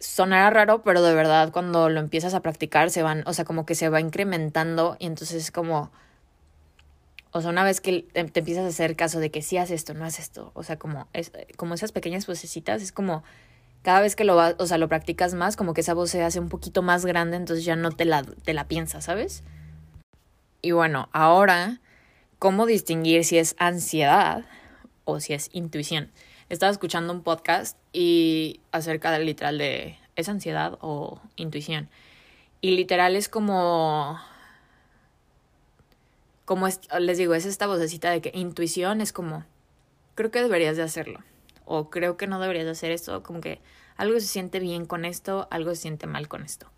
sonará 0.00 0.50
raro, 0.50 0.82
pero 0.82 1.02
de 1.02 1.14
verdad 1.14 1.52
cuando 1.52 1.88
lo 1.88 2.00
empiezas 2.00 2.34
a 2.34 2.40
practicar 2.40 2.90
se 2.90 3.02
van, 3.02 3.22
o 3.26 3.32
sea, 3.32 3.44
como 3.44 3.66
que 3.66 3.74
se 3.74 3.88
va 3.88 4.00
incrementando 4.00 4.96
y 4.98 5.06
entonces 5.06 5.42
es 5.42 5.50
como, 5.50 5.90
o 7.32 7.40
sea, 7.40 7.50
una 7.50 7.64
vez 7.64 7.80
que 7.80 8.02
te, 8.12 8.20
empiezas 8.20 8.64
a 8.64 8.68
hacer 8.68 8.96
caso 8.96 9.20
de 9.20 9.30
que 9.30 9.42
sí 9.42 9.56
haces 9.56 9.76
esto, 9.76 9.94
no 9.94 10.04
haces 10.04 10.26
esto, 10.26 10.52
o 10.54 10.62
sea, 10.62 10.78
como, 10.78 11.08
es, 11.12 11.32
como 11.56 11.74
esas 11.74 11.92
pequeñas 11.92 12.26
vocecitas, 12.26 12.82
es 12.82 12.92
como 12.92 13.24
cada 13.82 14.00
vez 14.00 14.16
que 14.16 14.24
lo 14.24 14.36
vas, 14.36 14.54
o 14.58 14.66
sea, 14.66 14.78
lo 14.78 14.88
practicas 14.88 15.34
más, 15.34 15.56
como 15.56 15.74
que 15.74 15.80
esa 15.80 15.94
voz 15.94 16.10
se 16.10 16.22
hace 16.22 16.40
un 16.40 16.48
poquito 16.48 16.82
más 16.82 17.04
grande, 17.04 17.36
entonces 17.36 17.64
ya 17.64 17.76
no 17.76 17.90
te 17.90 18.04
la, 18.04 18.22
te 18.22 18.54
la 18.54 18.68
piensas, 18.68 19.04
¿sabes? 19.04 19.42
Y 20.62 20.72
bueno, 20.72 21.08
ahora, 21.12 21.80
¿cómo 22.38 22.66
distinguir 22.66 23.24
si 23.24 23.38
es 23.38 23.54
ansiedad 23.58 24.44
o 25.04 25.20
si 25.20 25.34
es 25.34 25.50
intuición? 25.52 26.10
estaba 26.48 26.72
escuchando 26.72 27.12
un 27.12 27.22
podcast 27.22 27.76
y 27.92 28.60
acerca 28.72 29.10
del 29.10 29.26
literal 29.26 29.58
de 29.58 29.98
¿es 30.16 30.28
ansiedad 30.28 30.78
o 30.80 31.20
intuición? 31.36 31.88
Y 32.60 32.72
literal 32.72 33.16
es 33.16 33.28
como 33.28 34.18
como 36.44 36.66
les 36.98 37.18
digo, 37.18 37.34
es 37.34 37.44
esta 37.44 37.66
vocecita 37.66 38.10
de 38.10 38.22
que 38.22 38.32
intuición 38.34 39.02
es 39.02 39.12
como 39.12 39.44
creo 40.14 40.30
que 40.30 40.42
deberías 40.42 40.76
de 40.78 40.82
hacerlo 40.82 41.20
o 41.66 41.90
creo 41.90 42.16
que 42.16 42.26
no 42.26 42.40
deberías 42.40 42.64
de 42.64 42.70
hacer 42.70 42.90
esto, 42.90 43.22
como 43.22 43.42
que 43.42 43.60
algo 43.96 44.18
se 44.20 44.26
siente 44.26 44.58
bien 44.58 44.86
con 44.86 45.04
esto, 45.04 45.48
algo 45.50 45.74
se 45.74 45.82
siente 45.82 46.06
mal 46.06 46.28
con 46.28 46.42
esto. 46.42 46.70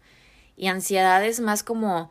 Y 0.56 0.66
ansiedad 0.66 1.24
es 1.24 1.38
más 1.38 1.62
como 1.62 2.10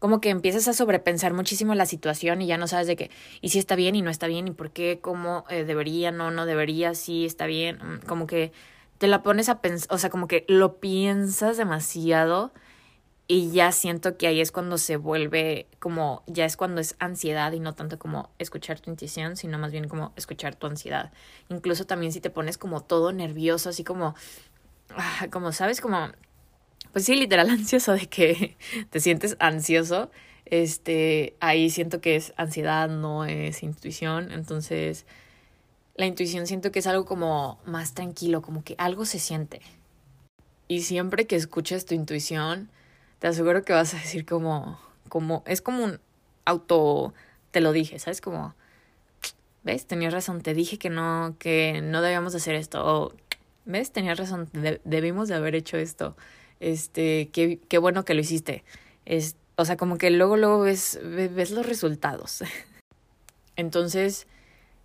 como 0.00 0.20
que 0.20 0.30
empiezas 0.30 0.66
a 0.66 0.72
sobrepensar 0.72 1.32
muchísimo 1.34 1.76
la 1.76 1.86
situación 1.86 2.42
y 2.42 2.48
ya 2.48 2.56
no 2.56 2.66
sabes 2.66 2.88
de 2.88 2.96
qué, 2.96 3.10
y 3.40 3.50
si 3.50 3.60
está 3.60 3.76
bien 3.76 3.94
y 3.94 4.02
no 4.02 4.10
está 4.10 4.26
bien, 4.26 4.48
y 4.48 4.50
por 4.50 4.72
qué, 4.72 4.98
cómo 5.00 5.44
eh, 5.48 5.64
debería, 5.64 6.10
no, 6.10 6.32
no 6.32 6.46
debería, 6.46 6.94
sí 6.94 7.24
está 7.24 7.46
bien, 7.46 7.76
mm, 7.76 8.06
como 8.06 8.26
que 8.26 8.50
te 8.98 9.06
la 9.06 9.22
pones 9.22 9.48
a 9.48 9.60
pensar, 9.60 9.94
o 9.94 9.98
sea, 9.98 10.10
como 10.10 10.26
que 10.26 10.44
lo 10.48 10.80
piensas 10.80 11.56
demasiado 11.56 12.52
y 13.28 13.52
ya 13.52 13.70
siento 13.70 14.16
que 14.16 14.26
ahí 14.26 14.40
es 14.40 14.50
cuando 14.50 14.76
se 14.76 14.96
vuelve 14.96 15.68
como, 15.78 16.24
ya 16.26 16.44
es 16.44 16.56
cuando 16.56 16.80
es 16.80 16.96
ansiedad 16.98 17.52
y 17.52 17.60
no 17.60 17.74
tanto 17.74 17.96
como 17.96 18.30
escuchar 18.40 18.80
tu 18.80 18.90
intuición, 18.90 19.36
sino 19.36 19.56
más 19.56 19.70
bien 19.70 19.86
como 19.86 20.12
escuchar 20.16 20.56
tu 20.56 20.66
ansiedad. 20.66 21.12
Incluso 21.48 21.86
también 21.86 22.10
si 22.10 22.20
te 22.20 22.30
pones 22.30 22.58
como 22.58 22.80
todo 22.82 23.12
nervioso, 23.12 23.68
así 23.68 23.84
como, 23.84 24.16
ah, 24.96 25.28
como 25.30 25.52
sabes, 25.52 25.80
como, 25.80 26.10
pues 26.92 27.04
sí, 27.04 27.16
literal 27.16 27.50
ansioso 27.50 27.92
de 27.92 28.06
que 28.06 28.56
te 28.90 29.00
sientes 29.00 29.36
ansioso, 29.40 30.10
este, 30.46 31.36
ahí 31.40 31.70
siento 31.70 32.00
que 32.00 32.16
es 32.16 32.32
ansiedad, 32.36 32.88
no 32.88 33.24
es 33.24 33.62
intuición, 33.62 34.32
entonces 34.32 35.06
la 35.94 36.06
intuición 36.06 36.46
siento 36.46 36.72
que 36.72 36.78
es 36.78 36.86
algo 36.86 37.04
como 37.04 37.60
más 37.66 37.94
tranquilo, 37.94 38.42
como 38.42 38.64
que 38.64 38.74
algo 38.78 39.04
se 39.04 39.18
siente. 39.18 39.60
Y 40.66 40.82
siempre 40.82 41.26
que 41.26 41.36
escuches 41.36 41.84
tu 41.84 41.94
intuición, 41.94 42.70
te 43.18 43.26
aseguro 43.26 43.64
que 43.64 43.72
vas 43.72 43.92
a 43.94 43.98
decir 43.98 44.24
como, 44.24 44.80
como, 45.08 45.42
es 45.46 45.60
como 45.60 45.84
un 45.84 46.00
auto, 46.44 47.12
te 47.50 47.60
lo 47.60 47.72
dije, 47.72 47.98
¿sabes? 47.98 48.20
Como, 48.20 48.54
¿ves? 49.62 49.86
Tenías 49.86 50.12
razón, 50.12 50.40
te 50.40 50.54
dije 50.54 50.78
que 50.78 50.90
no, 50.90 51.36
que 51.38 51.80
no 51.82 52.00
debíamos 52.02 52.34
hacer 52.34 52.54
esto, 52.54 53.14
¿ves? 53.64 53.92
Tenías 53.92 54.18
razón, 54.18 54.48
debimos 54.84 55.28
de 55.28 55.34
haber 55.34 55.54
hecho 55.54 55.76
esto, 55.76 56.16
este, 56.60 57.30
qué, 57.32 57.58
qué 57.68 57.78
bueno 57.78 58.04
que 58.04 58.14
lo 58.14 58.20
hiciste. 58.20 58.64
Es, 59.06 59.36
o 59.56 59.64
sea, 59.64 59.76
como 59.76 59.98
que 59.98 60.10
luego, 60.10 60.36
luego 60.36 60.60
ves, 60.60 61.00
ves 61.02 61.50
los 61.50 61.66
resultados. 61.66 62.44
Entonces, 63.56 64.26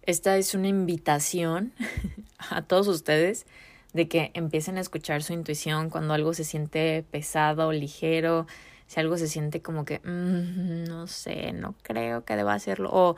esta 0.02 0.38
es 0.38 0.54
una 0.54 0.68
invitación 0.68 1.74
a 2.50 2.62
todos 2.62 2.88
ustedes 2.88 3.46
de 3.94 4.08
que 4.08 4.32
empiecen 4.34 4.78
a 4.78 4.82
escuchar 4.82 5.24
su 5.24 5.34
intuición 5.34 5.90
cuando 5.90 6.14
algo 6.14 6.34
se 6.34 6.44
siente 6.44 7.06
pesado, 7.12 7.72
ligero, 7.72 8.46
si 8.88 9.00
algo 9.00 9.18
se 9.18 9.28
siente 9.28 9.62
como 9.62 9.86
que, 9.86 10.00
mm, 10.00 10.84
no 10.84 11.08
sé, 11.08 11.54
no 11.54 11.76
creo 11.82 12.26
que 12.26 12.36
deba 12.36 12.54
hacerlo, 12.54 12.90
o 12.92 13.16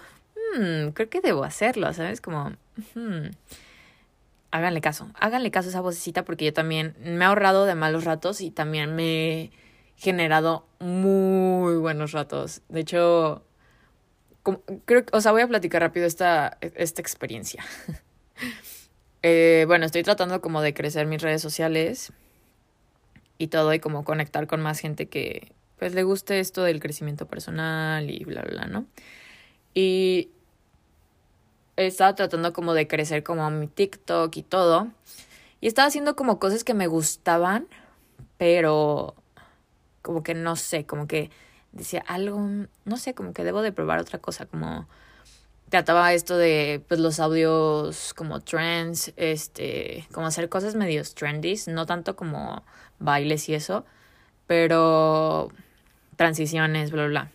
mm, 0.55 0.89
creo 0.89 1.09
que 1.09 1.21
debo 1.21 1.43
hacerlo, 1.43 1.91
¿sabes? 1.93 2.21
Como, 2.21 2.51
mm, 2.95 3.29
háganle 4.51 4.81
caso, 4.81 5.09
háganle 5.15 5.51
caso 5.51 5.69
a 5.69 5.71
esa 5.71 5.81
vocecita 5.81 6.23
porque 6.23 6.45
yo 6.45 6.53
también 6.53 6.95
me 6.99 7.23
he 7.23 7.27
ahorrado 7.27 7.65
de 7.65 7.75
malos 7.75 8.03
ratos 8.03 8.41
y 8.41 8.51
también 8.51 8.95
me 8.95 9.41
he 9.41 9.51
generado 9.95 10.65
muy 10.79 11.75
buenos 11.77 12.11
ratos. 12.11 12.61
De 12.69 12.81
hecho, 12.81 13.43
creo 14.85 15.05
que, 15.05 15.15
o 15.15 15.21
sea, 15.21 15.31
voy 15.31 15.41
a 15.41 15.47
platicar 15.47 15.81
rápido 15.81 16.05
esta, 16.05 16.57
esta 16.61 17.01
experiencia. 17.01 17.63
Eh, 19.23 19.65
bueno, 19.67 19.85
estoy 19.87 20.03
tratando 20.03 20.39
como 20.41 20.61
de 20.61 20.75
crecer 20.75 21.07
mis 21.07 21.21
redes 21.21 21.41
sociales 21.41 22.13
y 23.39 23.47
todo 23.47 23.73
y 23.73 23.79
como 23.79 24.05
conectar 24.05 24.45
con 24.45 24.61
más 24.61 24.79
gente 24.79 25.09
que 25.09 25.51
pues 25.77 25.93
le 25.95 26.03
guste 26.03 26.39
esto 26.39 26.63
del 26.63 26.79
crecimiento 26.79 27.25
personal 27.25 28.09
y 28.09 28.23
bla, 28.23 28.43
bla, 28.43 28.51
bla, 28.51 28.65
¿no? 28.67 28.85
Y 29.73 30.29
estaba 31.77 32.15
tratando 32.15 32.53
como 32.53 32.73
de 32.73 32.87
crecer 32.87 33.23
como 33.23 33.49
mi 33.49 33.67
TikTok 33.67 34.35
y 34.35 34.43
todo. 34.43 34.89
Y 35.61 35.67
estaba 35.67 35.87
haciendo 35.87 36.15
como 36.15 36.39
cosas 36.39 36.63
que 36.63 36.73
me 36.73 36.87
gustaban, 36.87 37.67
pero 38.37 39.15
como 40.01 40.23
que 40.23 40.33
no 40.33 40.55
sé, 40.55 40.85
como 40.85 41.07
que 41.07 41.31
decía 41.71 42.03
algo, 42.07 42.39
no 42.85 42.97
sé, 42.97 43.13
como 43.13 43.33
que 43.33 43.43
debo 43.43 43.61
de 43.61 43.71
probar 43.71 43.99
otra 43.99 44.19
cosa, 44.19 44.45
como 44.45 44.87
trataba 45.69 46.13
esto 46.13 46.37
de 46.37 46.81
pues 46.87 46.99
los 46.99 47.19
audios 47.19 48.13
como 48.13 48.39
trends, 48.39 49.13
este, 49.17 50.07
como 50.13 50.27
hacer 50.27 50.49
cosas 50.49 50.75
medios 50.75 51.13
trendy, 51.13 51.55
no 51.67 51.85
tanto 51.85 52.15
como 52.15 52.63
bailes 52.99 53.49
y 53.49 53.55
eso, 53.55 53.85
pero 54.47 55.49
transiciones, 56.15 56.91
bla, 56.91 57.07
bla. 57.07 57.31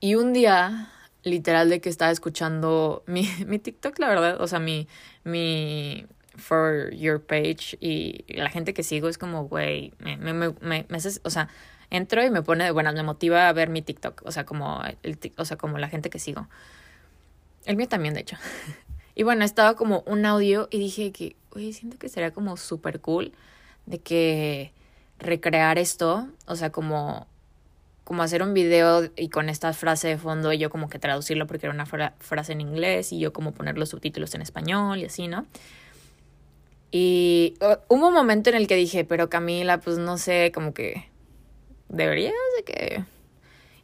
Y 0.00 0.16
un 0.16 0.32
día, 0.32 0.90
literal 1.24 1.68
de 1.70 1.80
que 1.80 1.88
estaba 1.88 2.10
escuchando 2.10 3.02
mi, 3.06 3.28
mi 3.46 3.58
TikTok, 3.58 3.98
la 3.98 4.08
verdad, 4.08 4.40
o 4.40 4.46
sea, 4.46 4.58
mi, 4.58 4.88
mi 5.24 6.06
For 6.36 6.92
Your 6.94 7.20
Page 7.20 7.76
y 7.80 8.24
la 8.28 8.50
gente 8.50 8.74
que 8.74 8.82
sigo 8.82 9.08
es 9.08 9.18
como, 9.18 9.48
güey, 9.48 9.92
me, 9.98 10.16
me, 10.16 10.32
me, 10.32 10.54
me, 10.60 10.86
o 11.22 11.30
sea, 11.30 11.48
entro 11.90 12.24
y 12.24 12.30
me 12.30 12.42
pone 12.42 12.64
de 12.64 12.70
buenas, 12.70 12.94
me 12.94 13.02
motiva 13.02 13.48
a 13.48 13.52
ver 13.52 13.68
mi 13.68 13.82
TikTok, 13.82 14.22
o 14.24 14.32
sea, 14.32 14.44
como, 14.44 14.82
el, 15.02 15.18
o 15.36 15.44
sea, 15.44 15.56
como 15.56 15.78
la 15.78 15.88
gente 15.88 16.10
que 16.10 16.18
sigo. 16.18 16.48
El 17.64 17.76
mío 17.76 17.88
también, 17.88 18.14
de 18.14 18.20
hecho. 18.20 18.36
Y 19.14 19.24
bueno, 19.24 19.44
estaba 19.44 19.76
como 19.76 20.02
un 20.06 20.24
audio 20.24 20.68
y 20.70 20.78
dije 20.78 21.12
que, 21.12 21.36
oye, 21.50 21.74
siento 21.74 21.98
que 21.98 22.08
sería 22.08 22.30
como 22.30 22.56
súper 22.56 23.02
cool 23.02 23.34
de 23.84 23.98
que 23.98 24.72
recrear 25.18 25.76
esto, 25.76 26.28
o 26.46 26.56
sea, 26.56 26.72
como, 26.72 27.26
como 28.12 28.24
hacer 28.24 28.42
un 28.42 28.52
video 28.52 29.10
y 29.16 29.30
con 29.30 29.48
esta 29.48 29.72
frase 29.72 30.06
de 30.08 30.18
fondo 30.18 30.52
yo 30.52 30.68
como 30.68 30.90
que 30.90 30.98
traducirlo 30.98 31.46
porque 31.46 31.64
era 31.64 31.74
una 31.74 31.86
frase 31.86 32.52
en 32.52 32.60
inglés 32.60 33.10
y 33.10 33.18
yo 33.18 33.32
como 33.32 33.52
poner 33.52 33.78
los 33.78 33.88
subtítulos 33.88 34.34
en 34.34 34.42
español 34.42 34.98
y 34.98 35.06
así, 35.06 35.28
¿no? 35.28 35.46
Y 36.90 37.54
hubo 37.88 38.08
un 38.08 38.12
momento 38.12 38.50
en 38.50 38.56
el 38.56 38.66
que 38.66 38.76
dije, 38.76 39.06
pero 39.06 39.30
Camila, 39.30 39.80
pues 39.80 39.96
no 39.96 40.18
sé, 40.18 40.52
como 40.54 40.74
que 40.74 41.08
deberías 41.88 42.34
de 42.58 42.64
que... 42.64 43.04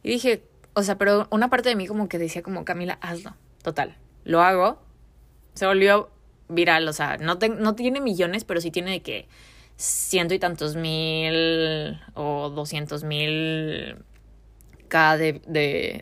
Y 0.03 0.11
dije, 0.11 0.43
o 0.75 0.83
sea, 0.83 0.99
pero 0.99 1.27
una 1.31 1.49
parte 1.49 1.69
de 1.69 1.75
mí 1.75 1.87
como 1.87 2.07
que 2.07 2.19
decía 2.19 2.43
como, 2.43 2.65
Camila, 2.65 2.99
hazlo. 3.01 3.33
Total, 3.63 3.97
lo 4.25 4.43
hago. 4.43 4.79
Se 5.55 5.65
volvió 5.65 6.11
viral, 6.49 6.87
o 6.87 6.93
sea, 6.93 7.17
no, 7.17 7.39
no 7.57 7.73
tiene 7.73 7.99
millones, 7.99 8.43
pero 8.43 8.61
sí 8.61 8.69
tiene 8.69 8.91
de 8.91 8.99
que 9.01 9.27
ciento 9.75 10.35
y 10.35 10.39
tantos 10.39 10.75
mil 10.75 11.99
o 12.13 12.51
doscientos 12.51 13.03
mil 13.03 13.95
K 14.89 15.17
de, 15.17 15.41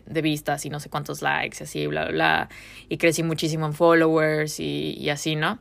de, 0.04 0.22
vistas 0.22 0.64
y 0.66 0.70
no 0.70 0.80
sé 0.80 0.90
cuántos 0.90 1.22
likes 1.22 1.62
así, 1.62 1.86
bla, 1.86 2.06
bla, 2.06 2.12
bla. 2.12 2.48
Y 2.88 2.98
crecí 2.98 3.22
muchísimo 3.22 3.66
en 3.66 3.74
followers 3.74 4.58
y, 4.58 4.96
y 4.98 5.10
así, 5.10 5.36
¿no? 5.36 5.60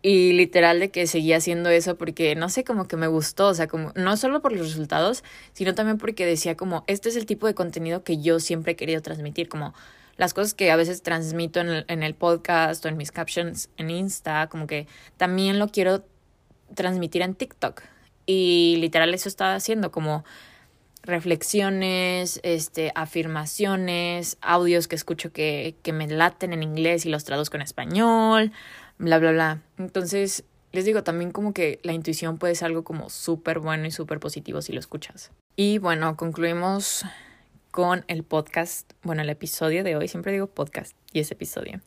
Y 0.00 0.32
literal 0.32 0.78
de 0.78 0.90
que 0.90 1.06
seguía 1.06 1.38
haciendo 1.38 1.70
eso 1.70 1.96
porque 1.96 2.36
no 2.36 2.48
sé, 2.50 2.62
como 2.62 2.86
que 2.86 2.96
me 2.96 3.08
gustó, 3.08 3.48
o 3.48 3.54
sea, 3.54 3.66
como 3.66 3.92
no 3.96 4.16
solo 4.16 4.40
por 4.40 4.52
los 4.52 4.68
resultados, 4.68 5.24
sino 5.54 5.74
también 5.74 5.98
porque 5.98 6.24
decía 6.24 6.56
como, 6.56 6.84
este 6.86 7.08
es 7.08 7.16
el 7.16 7.26
tipo 7.26 7.46
de 7.46 7.54
contenido 7.54 8.04
que 8.04 8.18
yo 8.20 8.38
siempre 8.38 8.72
he 8.72 8.76
querido 8.76 9.02
transmitir, 9.02 9.48
como 9.48 9.74
las 10.16 10.34
cosas 10.34 10.54
que 10.54 10.70
a 10.70 10.76
veces 10.76 11.02
transmito 11.02 11.60
en 11.60 11.68
el, 11.68 11.84
en 11.88 12.02
el 12.02 12.14
podcast 12.14 12.84
o 12.84 12.88
en 12.88 12.96
mis 12.96 13.10
captions 13.10 13.70
en 13.76 13.90
Insta, 13.90 14.48
como 14.48 14.66
que 14.66 14.86
también 15.16 15.58
lo 15.58 15.68
quiero 15.68 16.04
transmitir 16.74 17.22
en 17.22 17.34
TikTok. 17.34 17.82
Y 18.26 18.76
literal 18.80 19.14
eso 19.14 19.28
estaba 19.28 19.54
haciendo, 19.54 19.90
como 19.90 20.24
reflexiones, 21.08 22.38
este, 22.42 22.92
afirmaciones, 22.94 24.36
audios 24.42 24.88
que 24.88 24.94
escucho 24.94 25.32
que, 25.32 25.74
que 25.82 25.92
me 25.92 26.06
laten 26.06 26.52
en 26.52 26.62
inglés 26.62 27.06
y 27.06 27.08
los 27.08 27.24
traduzco 27.24 27.56
en 27.56 27.62
español, 27.62 28.52
bla, 28.98 29.18
bla, 29.18 29.32
bla. 29.32 29.62
Entonces, 29.78 30.44
les 30.70 30.84
digo, 30.84 31.02
también 31.02 31.32
como 31.32 31.54
que 31.54 31.80
la 31.82 31.94
intuición 31.94 32.36
puede 32.36 32.54
ser 32.54 32.66
algo 32.66 32.84
como 32.84 33.08
súper 33.08 33.58
bueno 33.58 33.86
y 33.86 33.90
súper 33.90 34.20
positivo 34.20 34.60
si 34.60 34.72
lo 34.72 34.80
escuchas. 34.80 35.30
Y 35.56 35.78
bueno, 35.78 36.14
concluimos 36.16 37.04
con 37.70 38.04
el 38.06 38.22
podcast, 38.22 38.92
bueno, 39.02 39.22
el 39.22 39.30
episodio 39.30 39.84
de 39.84 39.96
hoy, 39.96 40.08
siempre 40.08 40.32
digo 40.32 40.46
podcast 40.46 40.94
y 41.12 41.20
ese 41.20 41.34
episodio, 41.34 41.80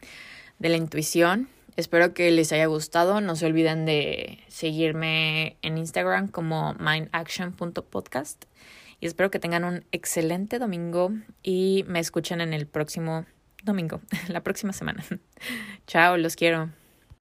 de 0.57 0.69
la 0.69 0.77
intuición. 0.77 1.47
Espero 1.77 2.13
que 2.13 2.31
les 2.31 2.51
haya 2.51 2.65
gustado. 2.65 3.21
No 3.21 3.35
se 3.35 3.45
olviden 3.45 3.85
de 3.85 4.39
seguirme 4.47 5.57
en 5.61 5.77
Instagram 5.77 6.27
como 6.27 6.73
mindaction.podcast. 6.79 8.45
Y 9.01 9.07
espero 9.07 9.31
que 9.31 9.39
tengan 9.39 9.65
un 9.65 9.83
excelente 9.91 10.59
domingo 10.59 11.11
y 11.41 11.83
me 11.87 11.99
escuchen 11.99 12.39
en 12.39 12.53
el 12.53 12.67
próximo 12.67 13.25
domingo, 13.63 13.99
la 14.29 14.41
próxima 14.41 14.71
semana. 14.71 15.03
Chao, 15.87 16.17
los 16.17 16.35
quiero. 16.35 16.69